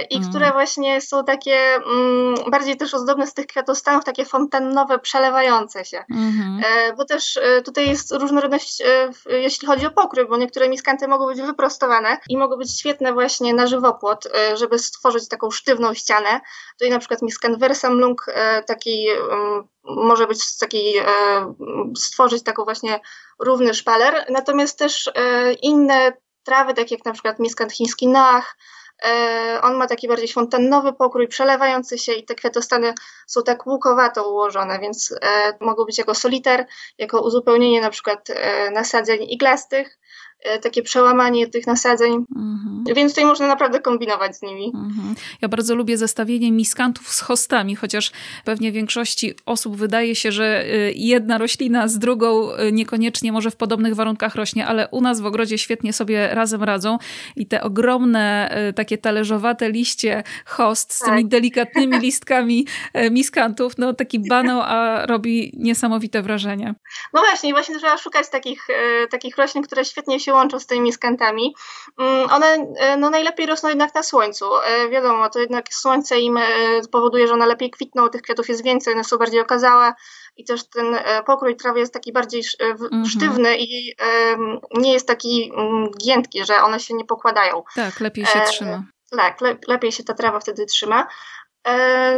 [0.10, 0.30] i mm.
[0.30, 6.04] które właśnie są takie mm, bardziej też ozdobne z tych kwiatostanów, takie fontannowe, przelewające się.
[6.12, 6.62] Mm.
[6.98, 8.84] Bo też tutaj jest różnorodność,
[9.26, 13.54] jeśli chodzi o pokrój, bo niektóre miskanty mogą być wyprostowane i mogą być świetne właśnie
[13.54, 16.42] na żywopłot, żeby stworzyć taką sztywną ścianę.
[16.72, 18.26] Tutaj na przykład miskant Versamlung,
[18.66, 21.06] taki mm, może być z takiej, e,
[21.98, 23.00] stworzyć taką właśnie
[23.40, 26.14] równy szpaler, natomiast też e, inne
[26.44, 28.83] trawy, takie jak na przykład miskant chiński Noach, e,
[29.62, 32.94] on ma taki bardziej fontannowy pokrój, przelewający się i te kwiatostany
[33.28, 35.16] są tak łukowato ułożone, więc
[35.60, 36.66] mogą być jako soliter,
[36.98, 38.28] jako uzupełnienie na przykład
[38.72, 40.03] nasadzeń iglastych, E,
[40.62, 42.84] takie przełamanie tych nasadzeń, mhm.
[42.96, 44.72] więc tutaj można naprawdę kombinować z nimi.
[44.76, 45.16] Mhm.
[45.42, 48.12] Ja bardzo lubię zestawienie miskantów z hostami, chociaż
[48.46, 53.56] pewnie większości osób wydaje się, że e, jedna roślina z drugą e, niekoniecznie może w
[53.56, 56.98] podobnych warunkach rośnie, ale u nas w ogrodzie świetnie sobie razem radzą
[57.36, 61.10] i te ogromne, takie talerzowate liście host z tak.
[61.10, 62.68] tymi delikatnymi listkami
[63.12, 66.76] miskantów, no taki banał, a robi niesamowite wrażenie.
[67.14, 68.68] No właśnie, właśnie trzeba szukać takich,
[69.10, 71.56] takich roślin, które świetnie się łączą z tymi miskantami.
[72.00, 74.46] Mm, one e, no, najlepiej rosną jednak na słońcu.
[74.56, 76.44] E, wiadomo, to jednak słońce im e,
[76.92, 79.94] powoduje, że one lepiej kwitną, tych kwiatów jest więcej, one są bardziej okazałe
[80.38, 83.06] i też ten pokrój trawy jest taki bardziej mhm.
[83.06, 83.96] sztywny i
[84.72, 87.64] nie jest taki mm, giętki, że one się nie pokładają.
[87.76, 88.84] Tak, lepiej się trzyma.
[89.18, 91.08] Tak, le lepiej się ta trawa wtedy trzyma.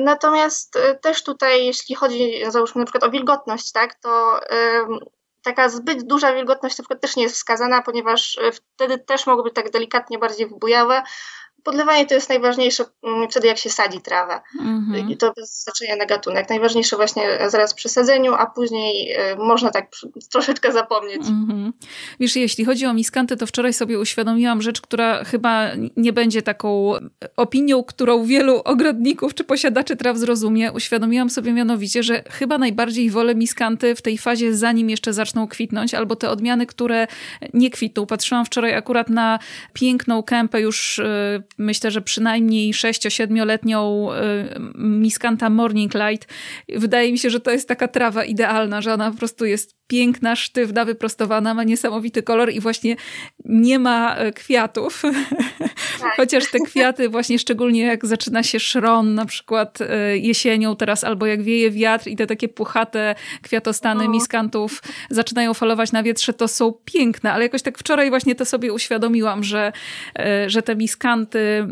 [0.01, 4.39] Natomiast też tutaj, jeśli chodzi, załóżmy na przykład o wilgotność, tak, to
[5.45, 9.43] taka zbyt duża wilgotność na przykład też nie jest wskazana, ponieważ e, wtedy też mogą
[9.43, 11.03] być tak delikatnie bardziej wbujawe,
[11.65, 14.41] podlewanie to jest najważniejsze mm, wtedy, jak się sadzi trawę.
[14.61, 15.11] Mm-hmm.
[15.11, 16.49] I to bez znaczenia na gatunek.
[16.49, 19.87] Najważniejsze właśnie zaraz przy sadzeniu, a później y, można tak
[20.31, 21.21] troszeczkę zapomnieć.
[21.21, 21.71] Mm-hmm.
[22.19, 26.93] Wiesz, jeśli chodzi o miskanty, to wczoraj sobie uświadomiłam rzecz, która chyba nie będzie taką
[27.37, 30.71] opinią, którą wielu ogrodników czy posiadaczy traw zrozumie.
[30.71, 35.93] Uświadomiłam sobie mianowicie, że chyba najbardziej wolę miskanty w tej fazie, zanim jeszcze zaczną kwitnąć,
[35.93, 37.07] albo te odmiany, które
[37.53, 38.05] nie kwitną.
[38.05, 39.39] Patrzyłam wczoraj akurat na
[39.73, 46.33] piękną kępę już y, myślę, że przynajmniej 6-7-letnią y, Miskanta Morning Light.
[46.69, 50.35] Wydaje mi się, że to jest taka trawa idealna, że ona po prostu jest piękna,
[50.35, 52.95] sztywna, wyprostowana, ma niesamowity kolor i właśnie
[53.45, 55.01] nie ma e, kwiatów.
[55.99, 56.15] Tak.
[56.17, 61.25] Chociaż te kwiaty właśnie szczególnie jak zaczyna się szron na przykład e, jesienią teraz albo
[61.25, 66.73] jak wieje wiatr i te takie puchate kwiatostany miskantów zaczynają falować na wietrze, to są
[66.85, 69.71] piękne, ale jakoś tak wczoraj właśnie to sobie uświadomiłam, że,
[70.19, 71.67] e, że te miskanty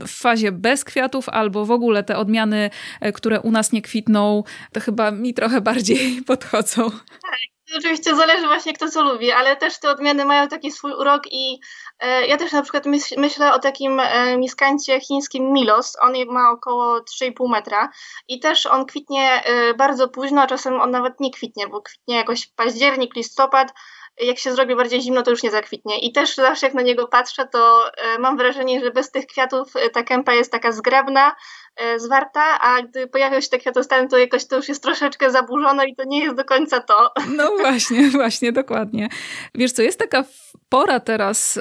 [0.00, 4.44] w fazie bez kwiatów, albo w ogóle te odmiany, e, które u nas nie kwitną,
[4.72, 6.90] to chyba mi trochę bardziej podchodzą.
[6.90, 7.40] Tak,
[7.76, 11.60] oczywiście zależy właśnie kto co lubi, ale też te odmiany mają taki swój urok i
[12.00, 16.50] e, ja też na przykład myśl, myślę o takim e, miskancie chińskim Milos, on ma
[16.50, 17.90] około 3,5 metra
[18.28, 22.16] i też on kwitnie e, bardzo późno, a czasem on nawet nie kwitnie, bo kwitnie
[22.16, 23.72] jakoś październik, listopad,
[24.20, 25.98] jak się zrobi bardziej zimno, to już nie zakwitnie.
[25.98, 29.76] I też zawsze jak na niego patrzę, to e, mam wrażenie, że bez tych kwiatów
[29.76, 31.36] e, ta kępa jest taka zgrabna,
[31.76, 35.88] e, zwarta, a gdy pojawią się te kwiatostany, to jakoś to już jest troszeczkę zaburzone
[35.88, 37.12] i to nie jest do końca to.
[37.36, 39.08] No właśnie, właśnie, dokładnie.
[39.54, 40.24] Wiesz co, jest taka
[40.68, 41.58] pora teraz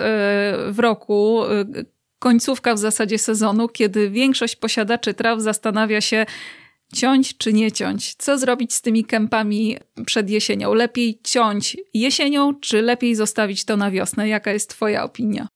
[0.69, 1.41] w roku,
[2.19, 6.25] końcówka w zasadzie sezonu, kiedy większość posiadaczy traw zastanawia się,
[6.93, 8.15] ciąć czy nie ciąć?
[8.15, 10.73] Co zrobić z tymi kępami przed jesienią?
[10.73, 14.27] Lepiej ciąć jesienią, czy lepiej zostawić to na wiosnę?
[14.27, 15.47] Jaka jest Twoja opinia?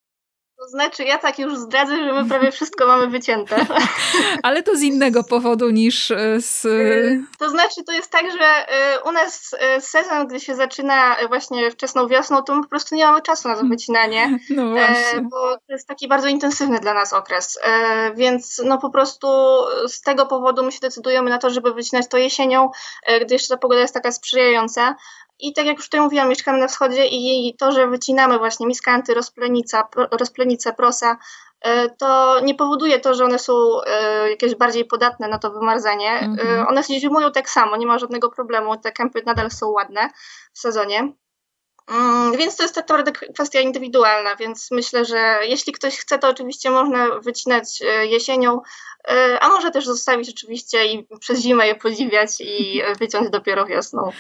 [0.61, 3.65] To znaczy, ja tak już zdradzę, że my prawie wszystko mamy wycięte.
[4.43, 6.65] Ale to z innego powodu niż e, z.
[6.65, 11.71] E, to znaczy, to jest tak, że e, u nas sezon, gdy się zaczyna właśnie
[11.71, 14.39] wczesną wiosną, to my po prostu nie mamy czasu na to wycinanie.
[14.49, 15.21] No właśnie.
[15.31, 17.59] Bo to jest taki bardzo intensywny dla nas okres.
[18.15, 19.27] Więc no po prostu
[19.87, 22.69] z tego powodu my się decydujemy na to, żeby wycinać to jesienią,
[23.21, 24.95] gdy jeszcze ta pogoda jest taka sprzyjająca.
[25.41, 29.13] I tak jak już tutaj mówiłam, mieszkamy na wschodzie i to, że wycinamy właśnie miskanty,
[29.13, 31.17] rozplenica, rozplenice, prosa,
[31.61, 33.53] e, to nie powoduje to, że one są
[33.85, 36.19] e, jakieś bardziej podatne na to wymarzanie.
[36.21, 36.67] Mm-hmm.
[36.67, 40.09] One się zimują tak samo, nie ma żadnego problemu, te kępy nadal są ładne
[40.53, 41.13] w sezonie.
[41.91, 46.29] Mm, więc to jest tak naprawdę kwestia indywidualna, więc myślę, że jeśli ktoś chce, to
[46.29, 48.61] oczywiście można wycinać jesienią,
[49.07, 54.11] E, a może też zostawić oczywiście i przez zimę je podziwiać i wyciąć dopiero wiosną.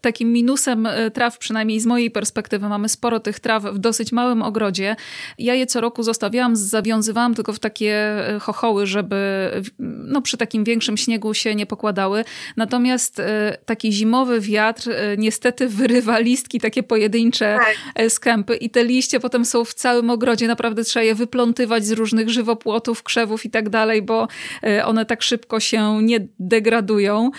[0.00, 4.42] Takim minusem e, traw, przynajmniej z mojej perspektywy, mamy sporo tych traw w dosyć małym
[4.42, 4.96] ogrodzie.
[5.38, 10.64] Ja je co roku zostawiałam, zawiązywałam tylko w takie e, chochoły, żeby no, przy takim
[10.64, 12.24] większym śniegu się nie pokładały.
[12.56, 13.22] Natomiast
[13.66, 17.15] taki zimowy wiatr niestety wyrywa listki takie pojedyncze
[17.94, 18.10] tak.
[18.10, 20.48] z kępy i te liście potem są w całym ogrodzie.
[20.48, 24.28] Naprawdę trzeba je wyplątywać z różnych żywopłotów, krzewów i tak dalej, bo
[24.62, 27.30] E, one tak szybko się nie degradują.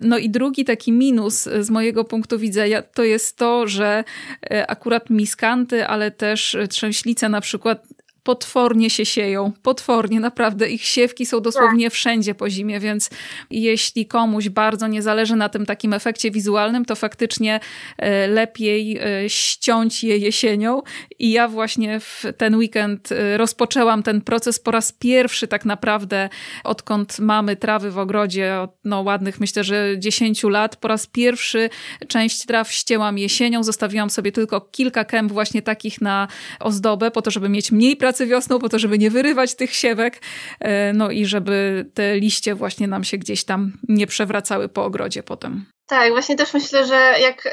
[0.00, 4.04] No i drugi taki minus z mojego punktu widzenia to jest to, że
[4.50, 7.86] e, akurat miskanty, ale też trzęślice na przykład
[8.24, 10.68] potwornie się sieją, potwornie, naprawdę.
[10.68, 13.10] Ich siewki są dosłownie wszędzie po zimie, więc
[13.50, 17.60] jeśli komuś bardzo nie zależy na tym takim efekcie wizualnym, to faktycznie
[17.98, 20.82] e, lepiej e, ściąć je jesienią.
[21.18, 26.28] I ja właśnie w ten weekend e, rozpoczęłam ten proces po raz pierwszy tak naprawdę,
[26.64, 31.70] odkąd mamy trawy w ogrodzie, od no ładnych myślę, że 10 lat, po raz pierwszy
[32.08, 36.28] część traw ścięłam jesienią, zostawiłam sobie tylko kilka kęp właśnie takich na
[36.60, 39.74] ozdobę, po to, żeby mieć mniej pracy pracy wiosną, po to, żeby nie wyrywać tych
[39.74, 40.20] siewek,
[40.60, 45.22] e, no i żeby te liście właśnie nam się gdzieś tam nie przewracały po ogrodzie
[45.22, 45.66] potem.
[45.86, 47.50] Tak, właśnie też myślę, że jak e,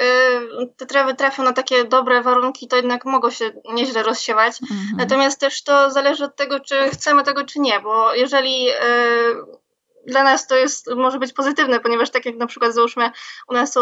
[0.77, 4.53] te trawy trafią na takie dobre warunki, to jednak mogą się nieźle rozsiewać.
[4.61, 4.97] Mhm.
[4.97, 8.75] Natomiast też to zależy od tego, czy chcemy tego, czy nie, bo jeżeli e,
[10.07, 13.11] dla nas to jest, może być pozytywne, ponieważ tak jak na przykład załóżmy,
[13.49, 13.81] u nas są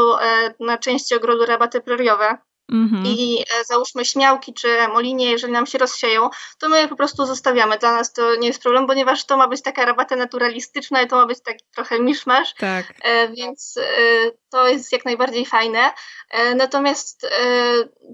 [0.60, 2.38] na części ogrodu rabaty preriowe,
[2.72, 3.06] Mhm.
[3.06, 6.30] I e, załóżmy śmiałki czy molinie, jeżeli nam się rozsieją,
[6.60, 7.78] to my je po prostu zostawiamy.
[7.78, 11.16] Dla nas to nie jest problem, ponieważ to ma być taka rabata naturalistyczna i to
[11.16, 12.54] ma być taki trochę miszmasz.
[12.54, 12.86] Tak.
[13.02, 15.94] E, więc e, to jest jak najbardziej fajne.
[16.56, 17.28] Natomiast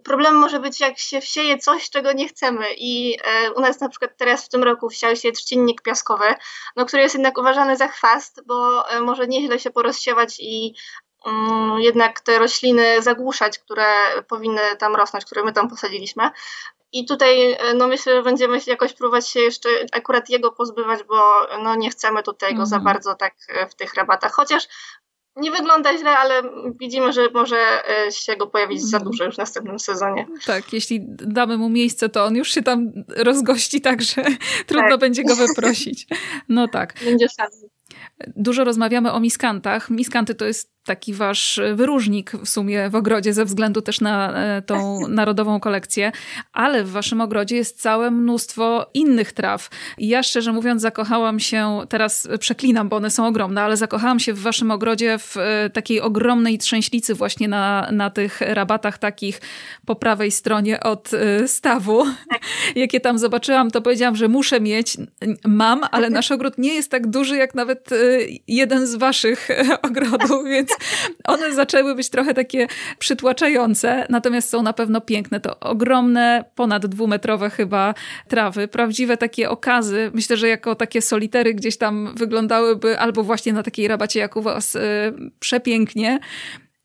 [0.04, 2.66] problem może być, jak się wsieje coś, czego nie chcemy.
[2.78, 3.18] I
[3.56, 6.26] u nas na przykład teraz w tym roku wsiał się trzcinnik piaskowy,
[6.76, 10.74] no, który jest jednak uważany za chwast, bo może nieźle się porozsiewać i
[11.78, 13.86] jednak te rośliny zagłuszać, które
[14.28, 16.30] powinny tam rosnąć, które my tam posadziliśmy.
[16.92, 21.48] I tutaj e, no myślę, że będziemy jakoś próbować się jeszcze akurat jego pozbywać, bo
[21.64, 22.66] no nie chcemy tutaj go mm.
[22.66, 22.94] za mhm.
[22.94, 24.32] bardzo tak e, w tych rabatach.
[24.32, 24.68] Chociaż
[25.36, 26.42] nie wygląda źle, ale
[26.80, 29.12] widzimy, że może e, się go pojawić za mhm.
[29.12, 30.28] dużo już w następnym sezonie.
[30.46, 34.24] Tak, jeśli damy mu miejsce, to on już się tam rozgości tak, że
[34.68, 35.00] trudno tak.
[35.00, 36.08] będzie go wyprosić.
[36.50, 36.94] No tak.
[37.04, 37.66] Będzie szans.
[38.36, 39.90] Dużo rozmawiamy o miskantach.
[39.90, 44.62] Miskanty to jest taki wasz wyróżnik w sumie w ogrodzie ze względu też na e,
[44.62, 46.12] tą narodową kolekcję,
[46.54, 49.70] ale w waszym ogrodzie jest całe mnóstwo innych traw.
[49.98, 54.34] I ja szczerze mówiąc zakochałam się, teraz przeklinam, bo one są ogromne, ale zakochałam się
[54.34, 59.42] w waszym ogrodzie w e, takiej ogromnej trzęślicy właśnie na, na tych rabatach takich
[59.86, 62.06] po prawej stronie od e, stawu.
[62.76, 64.98] Jakie tam zobaczyłam, to powiedziałam, że muszę mieć.
[65.46, 67.85] Mam, ale nasz ogród nie jest tak duży jak nawet
[68.48, 69.48] jeden z waszych
[69.88, 70.72] ogrodów, więc
[71.24, 72.68] one zaczęły być trochę takie
[73.00, 75.40] przytłaczające, natomiast są na pewno piękne.
[75.40, 77.94] To ogromne, ponad dwumetrowe chyba
[78.28, 80.12] trawy, prawdziwe takie okazy.
[80.14, 84.42] Myślę, że jako takie solitery gdzieś tam wyglądałyby, albo właśnie na takiej rabacie jak u
[84.42, 84.82] was, yy,
[85.40, 86.20] przepięknie.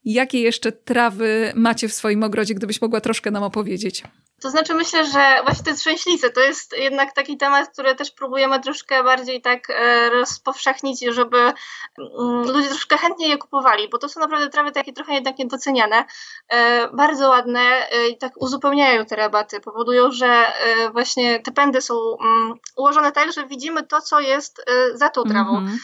[0.05, 4.03] Jakie jeszcze trawy macie w swoim ogrodzie, gdybyś mogła troszkę nam opowiedzieć?
[4.41, 8.61] To znaczy myślę, że właśnie te trzęślice to jest jednak taki temat, który też próbujemy
[8.61, 14.21] troszkę bardziej tak e, rozpowszechnić, żeby mm, ludzie troszkę chętniej je kupowali, bo to są
[14.21, 16.05] naprawdę trawy takie trochę jednak niedoceniane,
[16.49, 20.53] e, bardzo ładne e, i tak uzupełniają te rabaty, powodują, że
[20.93, 25.59] właśnie te pędy są mm, ułożone tak, że widzimy to, co jest za tą trawą.
[25.59, 25.79] Mm -hmm.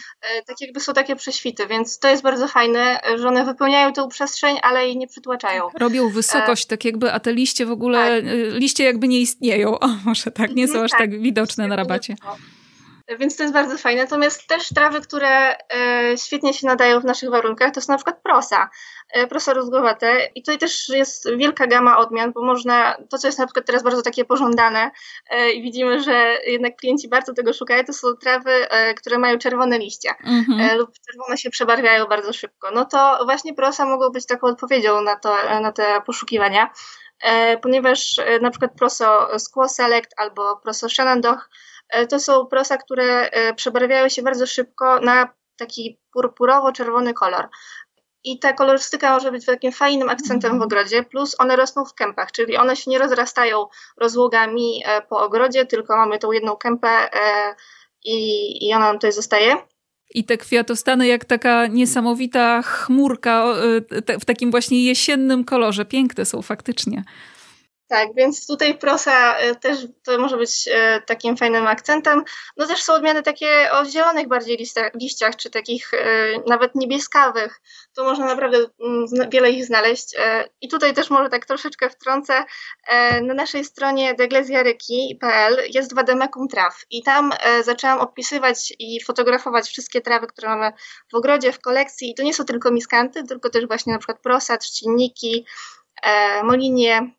[0.47, 4.57] Tak jakby są takie prześwity, więc to jest bardzo fajne, że one wypełniają tę przestrzeń,
[4.61, 5.69] ale jej nie przytłaczają.
[5.79, 9.79] Robią wysokość, tak jakby, a te liście w ogóle tak liście jakby nie istnieją.
[9.79, 12.15] O, może tak, nie są aż tak, tak widoczne na rabacie.
[13.19, 14.01] Więc to jest bardzo fajne.
[14.01, 18.21] Natomiast też trawy, które e, świetnie się nadają w naszych warunkach, to są na przykład
[18.23, 18.69] prosa,
[19.13, 20.27] e, prosa rózgowate.
[20.35, 23.83] I tutaj też jest wielka gama odmian, bo można, to co jest na przykład teraz
[23.83, 24.91] bardzo takie pożądane
[25.29, 28.51] e, i widzimy, że jednak klienci bardzo tego szukają, to są trawy,
[28.97, 30.77] które mają czerwone liście mhm.
[30.77, 32.71] lub czerwone się przebarwiają bardzo szybko.
[32.71, 36.69] No to właśnie prosa mogą być taką odpowiedzią na, to, na te poszukiwania
[37.61, 41.49] ponieważ na przykład proso Squaw Select albo proso Shenandoah
[41.89, 47.49] E, to są prosa, które e, przebarwiają się bardzo szybko na taki purpurowo-czerwony kolor.
[48.23, 50.61] I ta kolorystyka może być takim fajnym akcentem w mhm.
[50.61, 55.65] ogrodzie, plus one rosną w kępach, czyli one się nie rozrastają rozłogami e, po ogrodzie,
[55.65, 57.09] tylko mamy tą jedną kępę
[58.03, 59.57] i, i ona nam tutaj zostaje.
[60.13, 63.45] I te kwiatostany jak taka niesamowita chmurka
[64.19, 65.85] w takim właśnie jesiennym kolorze.
[65.85, 67.03] Piękne są faktycznie.
[67.87, 72.23] Tak, więc tutaj prosa e, też to może być e, takim fajnym akcentem.
[72.57, 75.97] No też są odmiany takie o zielonych bardziej liściach, liściach czy takich e,
[76.47, 77.61] nawet niebieskawych.
[77.95, 80.15] Tu można naprawdę mm, wiele ich znaleźć.
[80.61, 82.45] I tutaj też może tak troszeczkę wtrącę.
[83.21, 90.27] Na naszej stronie deglezjaryki.pl jest 2D traw i tam zaczęłam opisywać i fotografować wszystkie trawy,
[90.27, 90.71] które mamy
[91.11, 92.11] w ogrodzie, w kolekcji.
[92.11, 95.45] I to nie są tylko miskanty, tylko też właśnie na przykład prosa, trzcinniki,
[96.43, 97.16] molinie,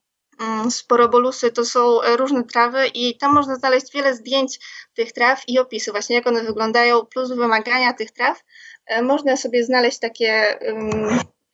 [0.70, 4.58] sporobolusy to są e, różne trawy i tam można znaleźć wiele zdjęć
[4.94, 8.42] tych traw i opisy, właśnie jak one wyglądają, plus wymagania tych traw.
[8.86, 10.58] E, można sobie znaleźć takie,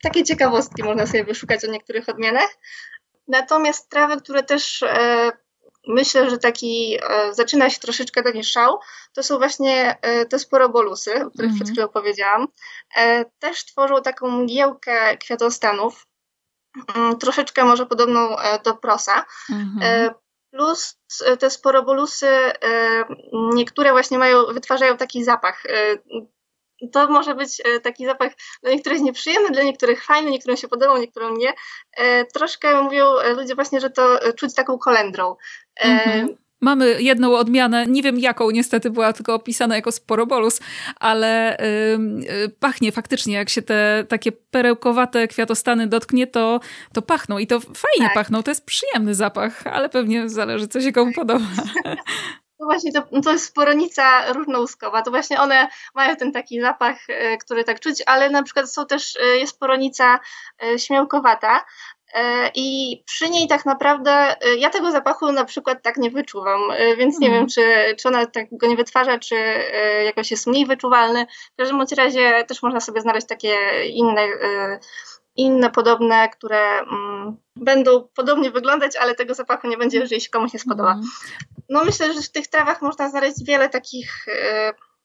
[0.02, 2.56] takie ciekawostki, można sobie wyszukać o niektórych odmianach.
[3.28, 5.32] Natomiast trawy, które też e,
[5.86, 6.98] myślę, że taki
[7.32, 8.78] zaczyna się troszeczkę taki szał,
[9.14, 9.96] to są właśnie
[10.30, 11.54] te sporobolusy, o których mm -hmm.
[11.54, 12.48] przed chwilą powiedziałam.
[13.38, 16.13] Też tworzą taką mgiełkę kwiatostanów, Mm,
[17.20, 19.24] troszeczkę może podobną e, do prosa.
[19.50, 19.78] Mhm.
[19.82, 20.14] E,
[20.50, 22.28] plus e, te sporobolusy,
[23.32, 25.62] niektóre właśnie mają, wytwarzają taki zapach.
[26.92, 28.32] To może być taki zapach
[28.62, 31.54] dla niektórych nieprzyjemny, dla niektórych fajny, niektórym się podobał, niektórym nie.
[32.34, 33.06] Troszkę mówią
[33.36, 35.36] ludzie właśnie, że to czuć taką kolendrą.
[35.80, 36.43] Mhm.
[36.64, 40.60] Mamy jedną odmianę, nie wiem jaką niestety była tylko opisana jako sporobolus,
[41.00, 41.56] ale
[42.28, 46.60] yy, pachnie faktycznie, jak się te takie perełkowate kwiatostany dotknie, to,
[46.92, 47.38] to pachną.
[47.38, 48.14] I to fajnie tak.
[48.14, 51.44] pachną, to jest przyjemny zapach, ale pewnie zależy co się komu podoba.
[52.58, 57.38] To właśnie to, to jest sporonica różnołuskowa, to właśnie one mają ten taki zapach, y,
[57.38, 60.20] który tak czuć, ale na przykład są też, y, jest sporonica
[60.64, 61.64] y, śmiałkowata,
[62.54, 64.10] I przy niej tak naprawdę
[64.42, 67.40] e, ja tego zapachu na przykład tak nie wyczuwam, e, więc nie mm.
[67.40, 69.34] wiem, czy, czy ona tak go nie wytwarza, czy
[70.04, 71.26] jakoś jest mniej wyczuwalny.
[71.52, 74.26] W każdym razie też można sobie znaleźć takie inne,
[75.36, 80.52] inne podobne, które mm, będą podobnie wyglądać, ale tego zapachu nie będzie, jeżeli się komuś
[80.52, 80.92] nie spodoba.
[80.92, 81.04] Mm.
[81.68, 84.26] No myślę, że w tych trawach można znaleźć wiele takich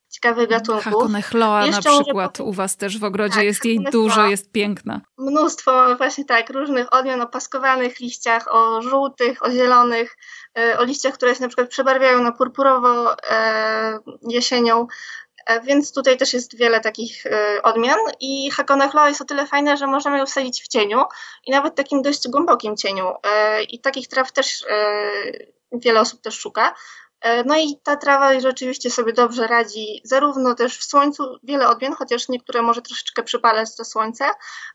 [0.09, 0.83] ciekawych gatunków.
[0.83, 5.01] Hakonechloa na przykład u Was też w ogrodzie tak, jest jej dużo, jest piękna.
[5.17, 10.17] Mnóstwo właśnie tak, różnych odmian o paskowanych liściach, o żółtych, o zielonych,
[10.57, 14.87] e, o liściach, które się na przykład przebarwiają na purpurowo e, jesienią,
[15.45, 17.23] e, więc tutaj też jest wiele takich
[17.63, 21.03] odmian i Hakonechloa jest o tyle fajna, że możemy ją wsadzić w cieniu
[21.45, 23.13] i nawet takim dość głębokim cieniu
[23.69, 24.65] i takich traw też
[25.71, 26.75] wiele osób też szuka,
[27.45, 32.29] no i ta trawa rzeczywiście sobie dobrze radzi, zarówno też w słońcu, wiele odmian, chociaż
[32.29, 34.25] niektóre może troszeczkę przypalać to słońce,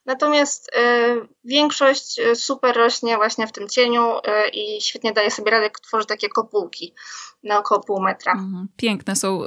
[0.07, 4.13] natomiast e, większość e, super rośnie właśnie w tym cieniu
[4.53, 6.95] i świetnie daje sobie radę, tworzy takie kopułki
[7.43, 8.33] na około pół metra.
[8.33, 8.69] Mhm.
[8.77, 9.41] Piękne są,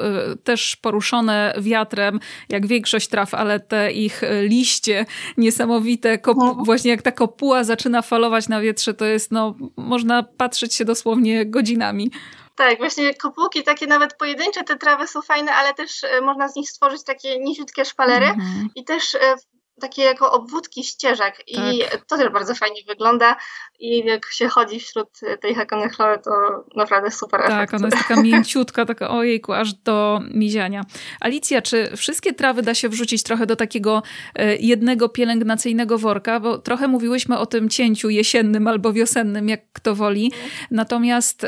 [0.43, 5.05] też poruszone wiatrem, jak większość traw, ale te ich liście
[5.37, 6.63] niesamowite, mhm.
[6.63, 11.45] właśnie jak ta kopuła zaczyna falować na wietrze, to jest, no, można patrzeć się dosłownie
[11.45, 12.11] godzinami.
[12.57, 16.55] Tak, właśnie kopułki takie nawet pojedyncze, te trawy są fajne, ale też e, można z
[16.55, 18.67] nich stworzyć takie niziutkie szpalery -hmm.
[18.75, 19.35] i też e,
[19.81, 22.05] takie jako obwódki ścieżek i tak.
[22.05, 23.35] to też bardzo fajnie wygląda
[23.79, 25.09] i jak się chodzi wśród
[25.41, 26.31] tej hakony chlory, to
[26.75, 27.73] naprawdę super Tak, efekt.
[27.73, 30.81] ona jest taka mięciutka, taka ojejku, aż do miziania.
[31.19, 34.03] Alicja, czy wszystkie trawy da się wrzucić trochę do takiego
[34.35, 36.39] e, jednego pielęgnacyjnego worka?
[36.39, 40.31] Bo trochę mówiłyśmy o tym cięciu jesiennym albo wiosennym, jak kto woli.
[40.71, 41.45] Natomiast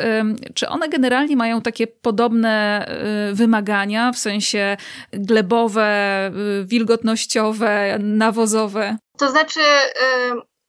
[0.53, 4.77] czy one generalnie mają takie podobne e, wymagania, w sensie
[5.13, 6.31] glebowe,
[6.63, 8.97] wilgotnościowe, nawozowe?
[9.17, 9.59] To znaczy,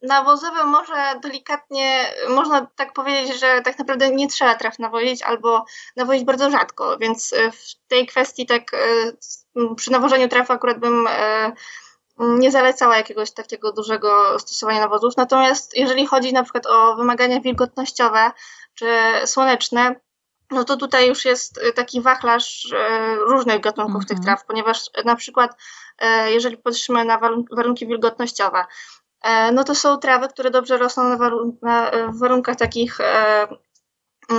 [0.02, 5.64] nawozowe może delikatnie, można tak powiedzieć, że tak naprawdę nie trzeba traw nawozić albo
[5.96, 8.70] nawozić bardzo rzadko, więc w tej kwestii tak
[9.76, 11.08] przy nawożeniu traw akurat bym
[12.18, 15.16] nie zalecała jakiegoś takiego dużego stosowania nawozów.
[15.16, 18.30] Natomiast jeżeli chodzi na przykład o wymagania wilgotnościowe
[18.74, 18.86] czy
[19.24, 20.00] słoneczne,
[20.50, 22.74] no to tutaj już jest taki wachlarz
[23.18, 24.24] różnych gatunków tych mhm.
[24.24, 25.50] traw, ponieważ na przykład
[26.26, 27.18] jeżeli patrzymy na
[27.52, 28.64] warunki wilgotnościowe,
[29.52, 31.90] no to są trawy, które dobrze rosną na, warun na
[32.20, 32.98] warunkach takich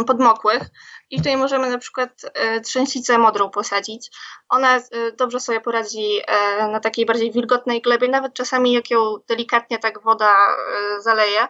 [0.08, 0.70] podmokłych,
[1.12, 4.12] i tutaj możemy na przykład e, trzęsicę modrą posadzić.
[4.50, 4.82] Ona e,
[5.18, 10.02] dobrze sobie poradzi e, na takiej bardziej wilgotnej glebie, nawet czasami jak ją delikatnie tak
[10.04, 10.36] woda
[11.00, 11.48] zaleje,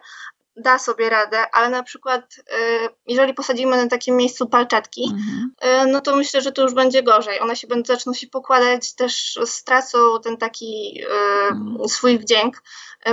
[0.56, 2.36] da sobie radę, ale na przykład
[3.08, 5.92] jeżeli posadzimy na takim miejscu palczatki, mhm.
[5.92, 7.40] no to myślę, że to już będzie gorzej.
[7.40, 11.02] One się będą, zaczną się pokładać, też stracą ten taki
[11.50, 11.90] mhm.
[11.90, 12.64] swój wdzięk.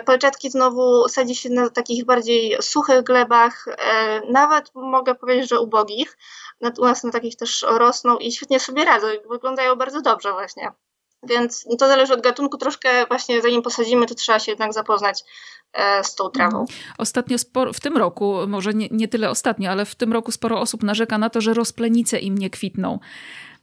[0.04, 3.64] Palczatki znowu sadzi się na takich bardziej suchych glebach,
[4.30, 6.18] nawet mogę powiedzieć, że ubogich.
[6.78, 10.72] U nas na takich też rosną i świetnie sobie radzą wyglądają bardzo dobrze właśnie.
[11.22, 12.58] Więc to zależy od gatunku.
[12.58, 15.24] Troszkę właśnie zanim posadzimy, to trzeba się jednak zapoznać
[15.72, 16.60] e, z tą trawą.
[16.60, 16.78] Mhm.
[16.98, 20.60] Ostatnio sporo, w tym roku, może nie, nie tyle ostatnio, ale w tym roku sporo
[20.60, 22.98] osób narzeka na to, że rozplenice im nie kwitną.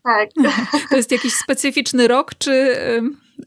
[0.03, 0.29] Tak.
[0.89, 2.75] To jest jakiś specyficzny rok, czy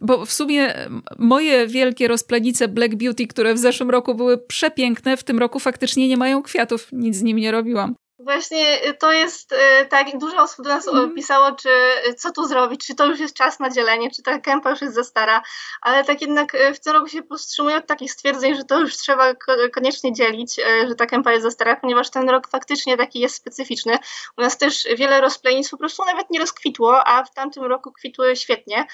[0.01, 0.75] bo w sumie
[1.19, 6.09] moje wielkie rozplenice Black Beauty, które w zeszłym roku były przepiękne, w tym roku faktycznie
[6.09, 6.89] nie mają kwiatów.
[6.93, 7.95] Nic z nim nie robiłam.
[8.19, 11.15] Właśnie y, to jest y, tak, dużo osób do nas mm.
[11.15, 11.69] pisało, czy
[12.09, 14.81] y, co tu zrobić, czy to już jest czas na dzielenie, czy ta kępa już
[14.81, 15.43] jest za stara,
[15.81, 19.35] ale tak jednak w tym roku się powstrzymuję od takich stwierdzeń, że to już trzeba
[19.75, 20.57] koniecznie dzielić,
[20.89, 23.99] że ta kępa jest za stara, ponieważ ten rok faktycznie taki jest specyficzny.
[24.37, 28.37] U nas też wiele rozplenic po prostu nawet nie rozkwitło, a w tamtym roku kwitły
[28.37, 28.87] świetnie.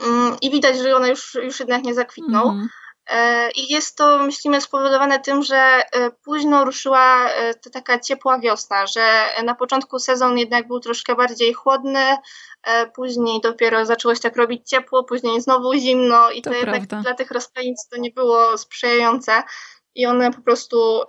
[0.00, 2.50] Mm, i widać, że one już, już jednak nie zakwitną.
[2.50, 2.68] Mm.
[3.56, 8.86] I jest to, myślimy, spowodowane tym, że e, późno ruszyła e, ta taka ciepła wiosna,
[8.86, 12.16] że na początku sezon jednak był troszkę bardziej chłodny,
[12.94, 17.14] później dopiero zaczęło się tak robić ciepło, później znowu zimno i to, to jednak dla
[17.14, 19.42] tych rozplenic to nie było sprzyjające
[19.94, 21.00] i one po prostu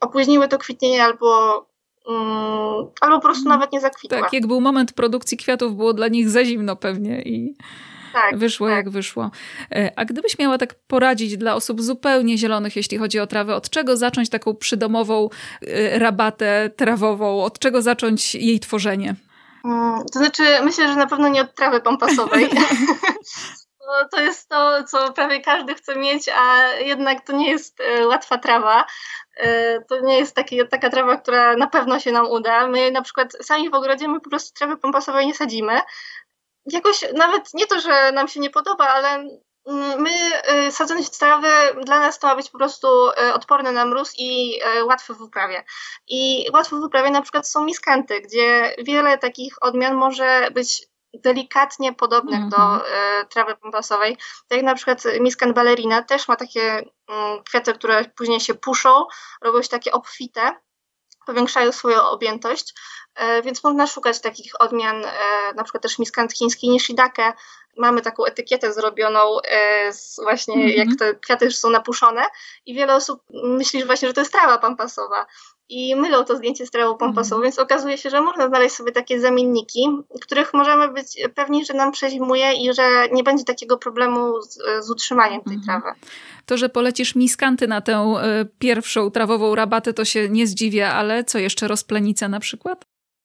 [0.00, 1.56] opóźniły to kwitnienie albo
[2.08, 4.20] mm, albo po prostu nawet nie zakwitły.
[4.20, 7.56] Tak, jak był moment produkcji kwiatów, było dla nich za zimno pewnie i
[8.12, 8.76] tak, wyszło tak.
[8.76, 9.30] jak wyszło.
[9.74, 13.70] E, a gdybyś miała tak poradzić dla osób zupełnie zielonych, jeśli chodzi o trawę, od
[13.70, 15.28] czego zacząć taką przydomową
[15.66, 17.44] e, rabatę trawową?
[17.44, 19.14] Od czego zacząć jej tworzenie?
[19.64, 22.48] Mm, to znaczy, myślę, że na pewno nie od trawy pompasowej.
[24.12, 28.38] to jest to, co prawie każdy chce mieć, a jednak to nie jest e, łatwa
[28.38, 28.84] trawa.
[29.88, 32.68] To nie jest taki, taka trawa, która na pewno się nam uda.
[32.68, 35.80] My na przykład sami w ogrodzie my po prostu trawy pompasowej nie sadzimy,
[36.66, 39.08] jakoś nawet nie to, że nam się nie podoba, ale
[39.66, 40.10] mm, my
[40.66, 41.48] y, sadząc trawy
[41.84, 45.20] dla nas to ma być po prostu y, odporne na mróz i y, łatwe w
[45.20, 45.64] uprawie.
[46.08, 51.92] I łatwe w uprawie na przykład są miskanty, gdzie wiele takich odmian może być delikatnie
[51.92, 52.56] podobnych mm -hmm.
[52.56, 53.26] do mhm.
[53.28, 54.16] trawy pompasowej.
[54.48, 59.06] Tak jak na przykład miskant ballerina też ma takie mm, kwiaty, które później się puszą,
[59.42, 60.54] robią się takie obfite
[61.26, 62.74] powiększają swoją objętość,
[63.14, 65.10] e, więc można szukać takich odmian, e,
[65.56, 66.78] na przykład też miskant chiński.
[67.76, 70.72] Mamy taką etykietę zrobioną e, z właśnie mm -hmm.
[70.72, 72.22] jak te kwiaty już są napuszone
[72.66, 75.26] i wiele osób myśli że właśnie, że to jest trawa pampasowa
[75.70, 77.44] i mylą to zdjęcie z trawą pompasową, mm.
[77.44, 79.88] więc okazuje się, że można znaleźć sobie takie zamienniki,
[80.20, 84.90] których możemy być pewni, że nam przezimuje i że nie będzie takiego problemu z, z
[84.90, 85.64] utrzymaniem tej mm.
[85.64, 85.88] trawy.
[86.50, 91.24] To, że polecisz miskanty na tę y, pierwszą trawową rabatę, to się nie zdziwię, ale
[91.24, 92.84] co jeszcze, rozplenice na przykład?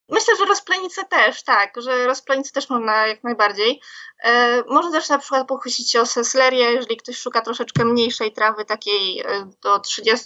[0.10, 3.82] Myślę, że rozplenice też, tak, że rozplenice też można jak najbardziej.
[4.24, 8.66] E, można też na przykład pochwycić się o seslerię, jeżeli ktoś szuka troszeczkę mniejszej trawy,
[8.66, 9.26] takiej e,
[9.62, 10.22] do 30-40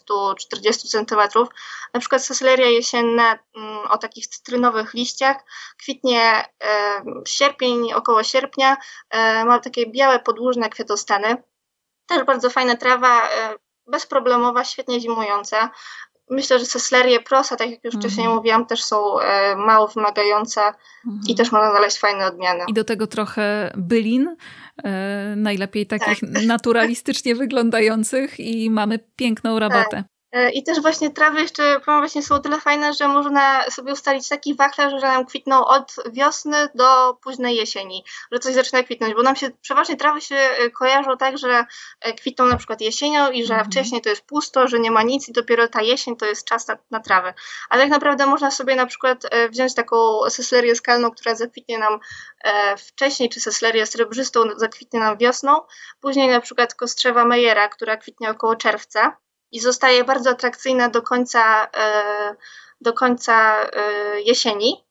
[0.87, 1.45] cm.
[1.93, 5.37] Na przykład sesleria jesienna mm, o takich cytrynowych liściach
[5.81, 6.21] kwitnie
[6.63, 8.77] e, sierpień, około sierpnia.
[9.09, 11.43] E, ma takie białe, podłużne kwiatostany.
[12.09, 13.55] Też bardzo fajna trawa, e,
[13.87, 15.69] bezproblemowa, świetnie zimująca.
[16.29, 18.01] Myślę, że seslerie prosa, tak jak już mhm.
[18.01, 21.21] wcześniej mówiłam, też są e, mało wymagające mhm.
[21.27, 22.63] i też można znaleźć fajne odmiany.
[22.67, 24.35] I do tego trochę bylin,
[24.83, 26.43] e, najlepiej takich tak.
[26.45, 29.97] naturalistycznie wyglądających i mamy piękną rabatę.
[29.97, 30.18] Tak.
[30.31, 34.29] E, I też właśnie trawy jeszcze właśnie są o tyle fajne, że można sobie ustalić
[34.29, 39.23] taki wachlarz, że nam kwitną od wiosny do późnej jesieni, że coś zaczyna kwitnąć, bo
[39.23, 41.65] nam się przeważnie trawy się e, kojarzą tak, że
[42.01, 43.71] e, kwitną na przykład jesienią i że mhm.
[43.71, 46.67] wcześniej to jest pusto, że nie ma nic i dopiero ta jesień to jest czas
[46.67, 47.33] na, na trawę.
[47.69, 51.99] Ale tak naprawdę można sobie na przykład wziąć taką seslerię skalną, która zakwitnie nam
[52.77, 55.61] wcześniej, czy seslerię srebrzystą zakwitnie nam wiosną,
[56.01, 59.17] później na przykład kostrzewa Mejera, która kwitnie około czerwca
[59.51, 62.35] i zostaje bardzo atrakcyjna do końca, e,
[62.81, 64.83] do końca e, jesieni.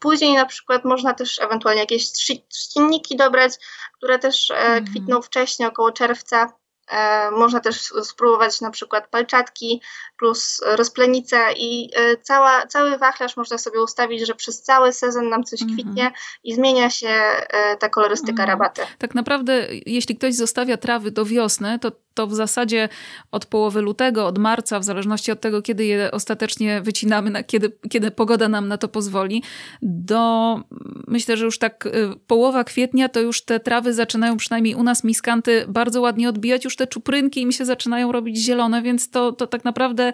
[0.00, 2.12] później na przykład można też ewentualnie jakieś
[2.48, 3.52] trzcinniki dobrać,
[3.96, 4.84] które też mm.
[4.86, 6.52] kwitną wcześniej, około czerwca.
[6.90, 9.82] E, można też spróbować na przykład palczatki
[10.18, 15.44] plus rozplenicę i e, cała, cały wachlarz można sobie ustawić, że przez cały sezon nam
[15.44, 15.78] coś mhm.
[15.78, 16.12] kwitnie
[16.44, 18.48] i zmienia się e, ta kolorystyka mhm.
[18.48, 18.82] rabaty.
[18.98, 22.88] Tak naprawdę, jeśli ktoś zostawia trawy do wiosny, to to w zasadzie
[23.32, 27.72] od połowy lutego, od marca, w zależności od tego, kiedy je ostatecznie wycinamy, na, kiedy,
[27.90, 29.42] kiedy pogoda nam na to pozwoli,
[29.82, 30.60] do
[31.06, 31.90] myślę, że już tak y,
[32.26, 36.76] połowa kwietnia to już te trawy zaczynają, przynajmniej u nas miskanty, bardzo ładnie odbijać, już
[36.76, 40.12] te czuprynki im się zaczynają robić zielone, więc to, to tak naprawdę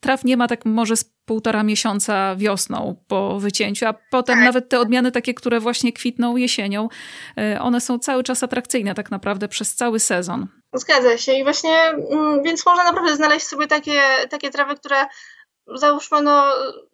[0.00, 4.44] traw nie ma tak może z półtora miesiąca wiosną po wycięciu, a potem tak.
[4.44, 6.88] nawet te odmiany takie, które właśnie kwitną jesienią,
[7.54, 10.46] y, one są cały czas atrakcyjne tak naprawdę przez cały sezon.
[10.72, 15.06] Zgadza się i właśnie, mm, więc można naprawdę znaleźć sobie takie, takie trawy, które
[15.74, 16.44] załóżmy, no,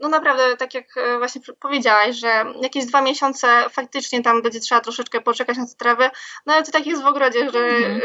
[0.01, 4.81] no naprawdę, tak jak e, właśnie powiedziałaś, że jakieś dwa miesiące faktycznie tam będzie trzeba
[4.81, 6.11] troszeczkę poczekać na te trawy,
[6.47, 7.97] no ale to tak jest w ogrodzie, że mm.
[7.97, 8.03] y,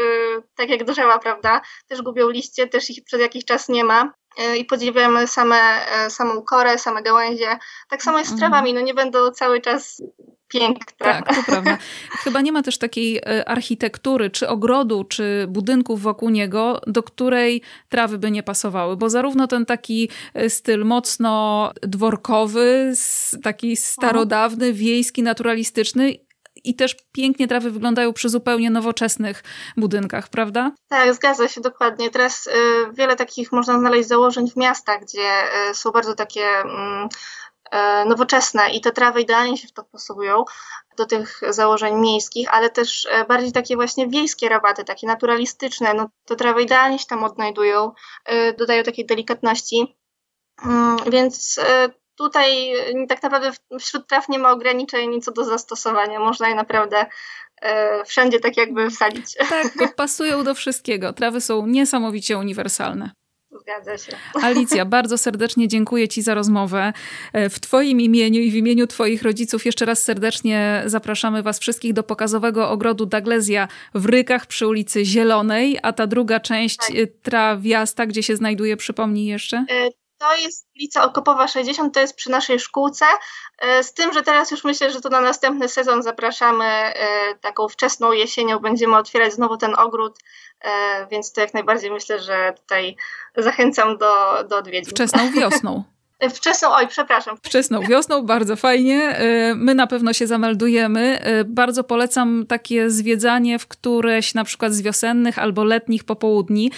[0.54, 4.56] tak jak drzewa, prawda, też gubią liście, też ich przez jakiś czas nie ma y,
[4.56, 7.58] i podziwiamy same, y, samą korę, same gałęzie.
[7.88, 8.50] Tak samo jest z mhm.
[8.50, 10.02] trawami, no nie będą cały czas
[10.48, 10.96] piękne.
[10.98, 11.78] Tak, to prawda.
[12.24, 17.62] Chyba nie ma też takiej e, architektury, czy ogrodu, czy budynków wokół niego, do której
[17.88, 22.92] trawy by nie pasowały, bo zarówno ten taki e, styl mocno dworkowy,
[23.42, 26.14] taki starodawny, wiejski, naturalistyczny,
[26.64, 29.42] i też pięknie trawy wyglądają przy zupełnie nowoczesnych
[29.76, 30.72] budynkach, prawda?
[30.88, 32.10] Tak, zgadza się dokładnie.
[32.10, 32.50] Teraz y,
[32.92, 36.64] wiele takich można znaleźć założeń w miastach, gdzie y, są bardzo takie y,
[38.06, 40.44] nowoczesne i te trawy idealnie się w to wpasowują
[40.96, 46.08] do tych założeń miejskich, ale też e, bardziej takie właśnie wiejskie rabaty, takie naturalistyczne, no
[46.24, 47.92] to trawy idealnie się tam odnajdują,
[48.24, 49.96] e, dodają takiej delikatności,
[50.64, 51.60] mm, więc
[52.16, 52.72] tutaj
[53.08, 57.06] tak naprawdę wśród traw nie ma ograniczeń co do zastosowania, można je naprawdę
[58.06, 59.34] wszędzie tak jakby wsadzić.
[59.48, 61.12] Tak, pasują do wszystkiego.
[61.12, 63.10] Trawy są niesamowicie uniwersalne.
[63.50, 64.12] Zgadza się.
[64.42, 66.92] Alicja, bardzo serdecznie dziękuję Ci za rozmowę.
[67.32, 71.92] E, w Twoim imieniu i w imieniu Twoich rodziców jeszcze raz serdecznie zapraszamy Was wszystkich
[71.92, 76.90] do pokazowego ogrodu Daglesia w Rykach przy ulicy Zielonej, a ta druga część tak.
[76.90, 79.64] E, trawiasta, gdzie się znajduje, przypomnij jeszcze?
[79.70, 79.88] E,
[80.18, 83.04] to jest ulica Okopowa 60, to jest przy naszej szkółce,
[83.82, 86.64] z tym, że teraz już myślę, że to na następny sezon zapraszamy
[87.40, 90.18] taką wczesną jesienią, będziemy otwierać znowu ten ogród
[91.10, 92.96] więc to jak najbardziej myślę, że tutaj
[93.36, 94.90] zachęcam do, do odwiedzin.
[94.90, 95.84] Wczesną wiosną.
[96.18, 97.36] E, wczesną, oj, przepraszam.
[97.42, 99.02] Wczesną wiosną, bardzo fajnie.
[99.02, 101.18] E, my na pewno się zameldujemy.
[101.46, 106.70] Bardzo polecam takie zwiedzanie w któreś na przykład z wiosennych albo letnich popołudni,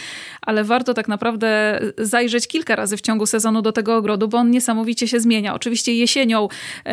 [0.43, 4.51] ale warto tak naprawdę zajrzeć kilka razy w ciągu sezonu do tego ogrodu, bo on
[4.51, 5.55] niesamowicie się zmienia.
[5.55, 6.49] Oczywiście jesienią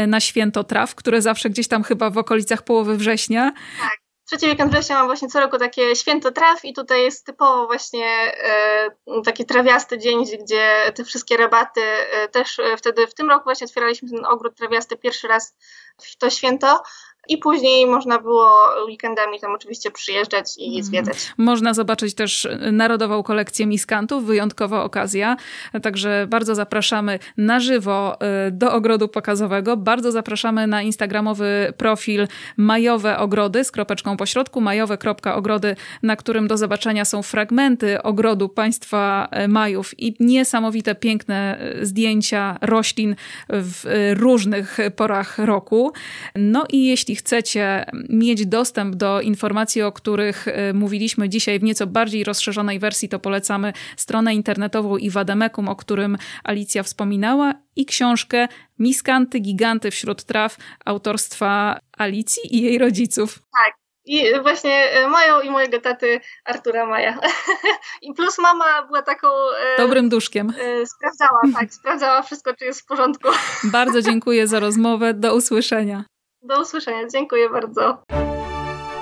[0.08, 3.52] na święto traw, które zawsze gdzieś tam chyba w okolicach połowy września.
[3.82, 7.66] Tak trzeci weekend września mam właśnie co roku takie święto traw i tutaj jest typowo
[7.66, 13.30] właśnie e, taki trawiasty dzień, gdzie te wszystkie rabaty e, też e, wtedy w tym
[13.30, 15.56] roku właśnie otwieraliśmy ten ogród trawiasty pierwszy raz
[16.02, 16.84] w to święto
[17.30, 18.52] i później można było
[18.88, 20.84] weekendami tam oczywiście przyjeżdżać i mhm.
[20.84, 21.18] zwiedzać.
[21.38, 25.38] Można zobaczyć też Narodową Kolekcję Miskantów, wyjątkowa okazja.
[25.82, 28.18] Także bardzo zapraszamy na żywo
[28.48, 29.78] y, do ogrodu pokazowego.
[29.78, 37.06] Bardzo zapraszamy na instagramowy profil Majowe Ogrody z kropeczką pośrodku, majowe.ogrody, na którym do zobaczenia
[37.06, 43.16] są fragmenty ogrodu państwa y, Majów i niesamowite, piękne y, zdjęcia roślin
[43.50, 45.94] w różnych porach roku.
[46.36, 51.88] No i jeśli chcecie mieć dostęp do informacji, o których y, mówiliśmy dzisiaj w nieco
[51.88, 58.48] bardziej rozszerzonej wersji, to polecamy stronę internetową Iwademekum, o którym Alicja wspominała, i książkę
[58.80, 63.40] Miskanty, giganty wśród traw autorstwa Alicji i jej rodziców.
[63.66, 63.74] Tak.
[64.08, 67.20] I właśnie y, moją i mojego taty Artura Maja.
[68.02, 69.28] I plus mama była taką.
[69.28, 70.54] Y, Dobrym duszkiem.
[70.86, 73.30] Sprawdzała, tak, sprawdzała wszystko, czy jest w porządku.
[73.64, 75.14] Bardzo dziękuję za rozmowę.
[75.14, 76.04] Do usłyszenia.
[76.48, 77.08] Do usłyszenia.
[77.14, 77.98] Dziękuję bardzo.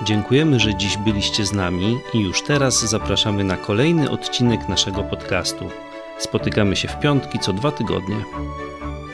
[0.03, 5.69] Dziękujemy, że dziś byliście z nami i już teraz zapraszamy na kolejny odcinek naszego podcastu.
[6.17, 8.15] Spotykamy się w piątki co dwa tygodnie.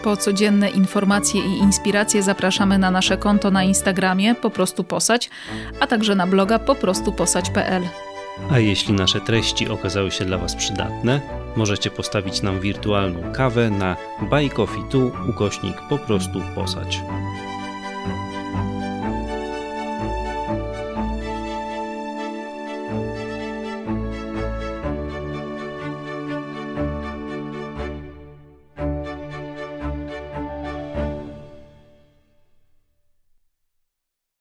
[0.04, 5.30] Po codzienne informacje i inspiracje zapraszamy na nasze konto na Instagramie po prostu posać,
[5.80, 7.84] a także na bloga poprostuposać.pl.
[8.52, 11.22] A jeśli nasze treści okazały się dla Was przydatne,
[11.56, 14.84] możecie postawić nam wirtualną kawę na buycoffee
[15.30, 17.02] ukośnik po prostu posać.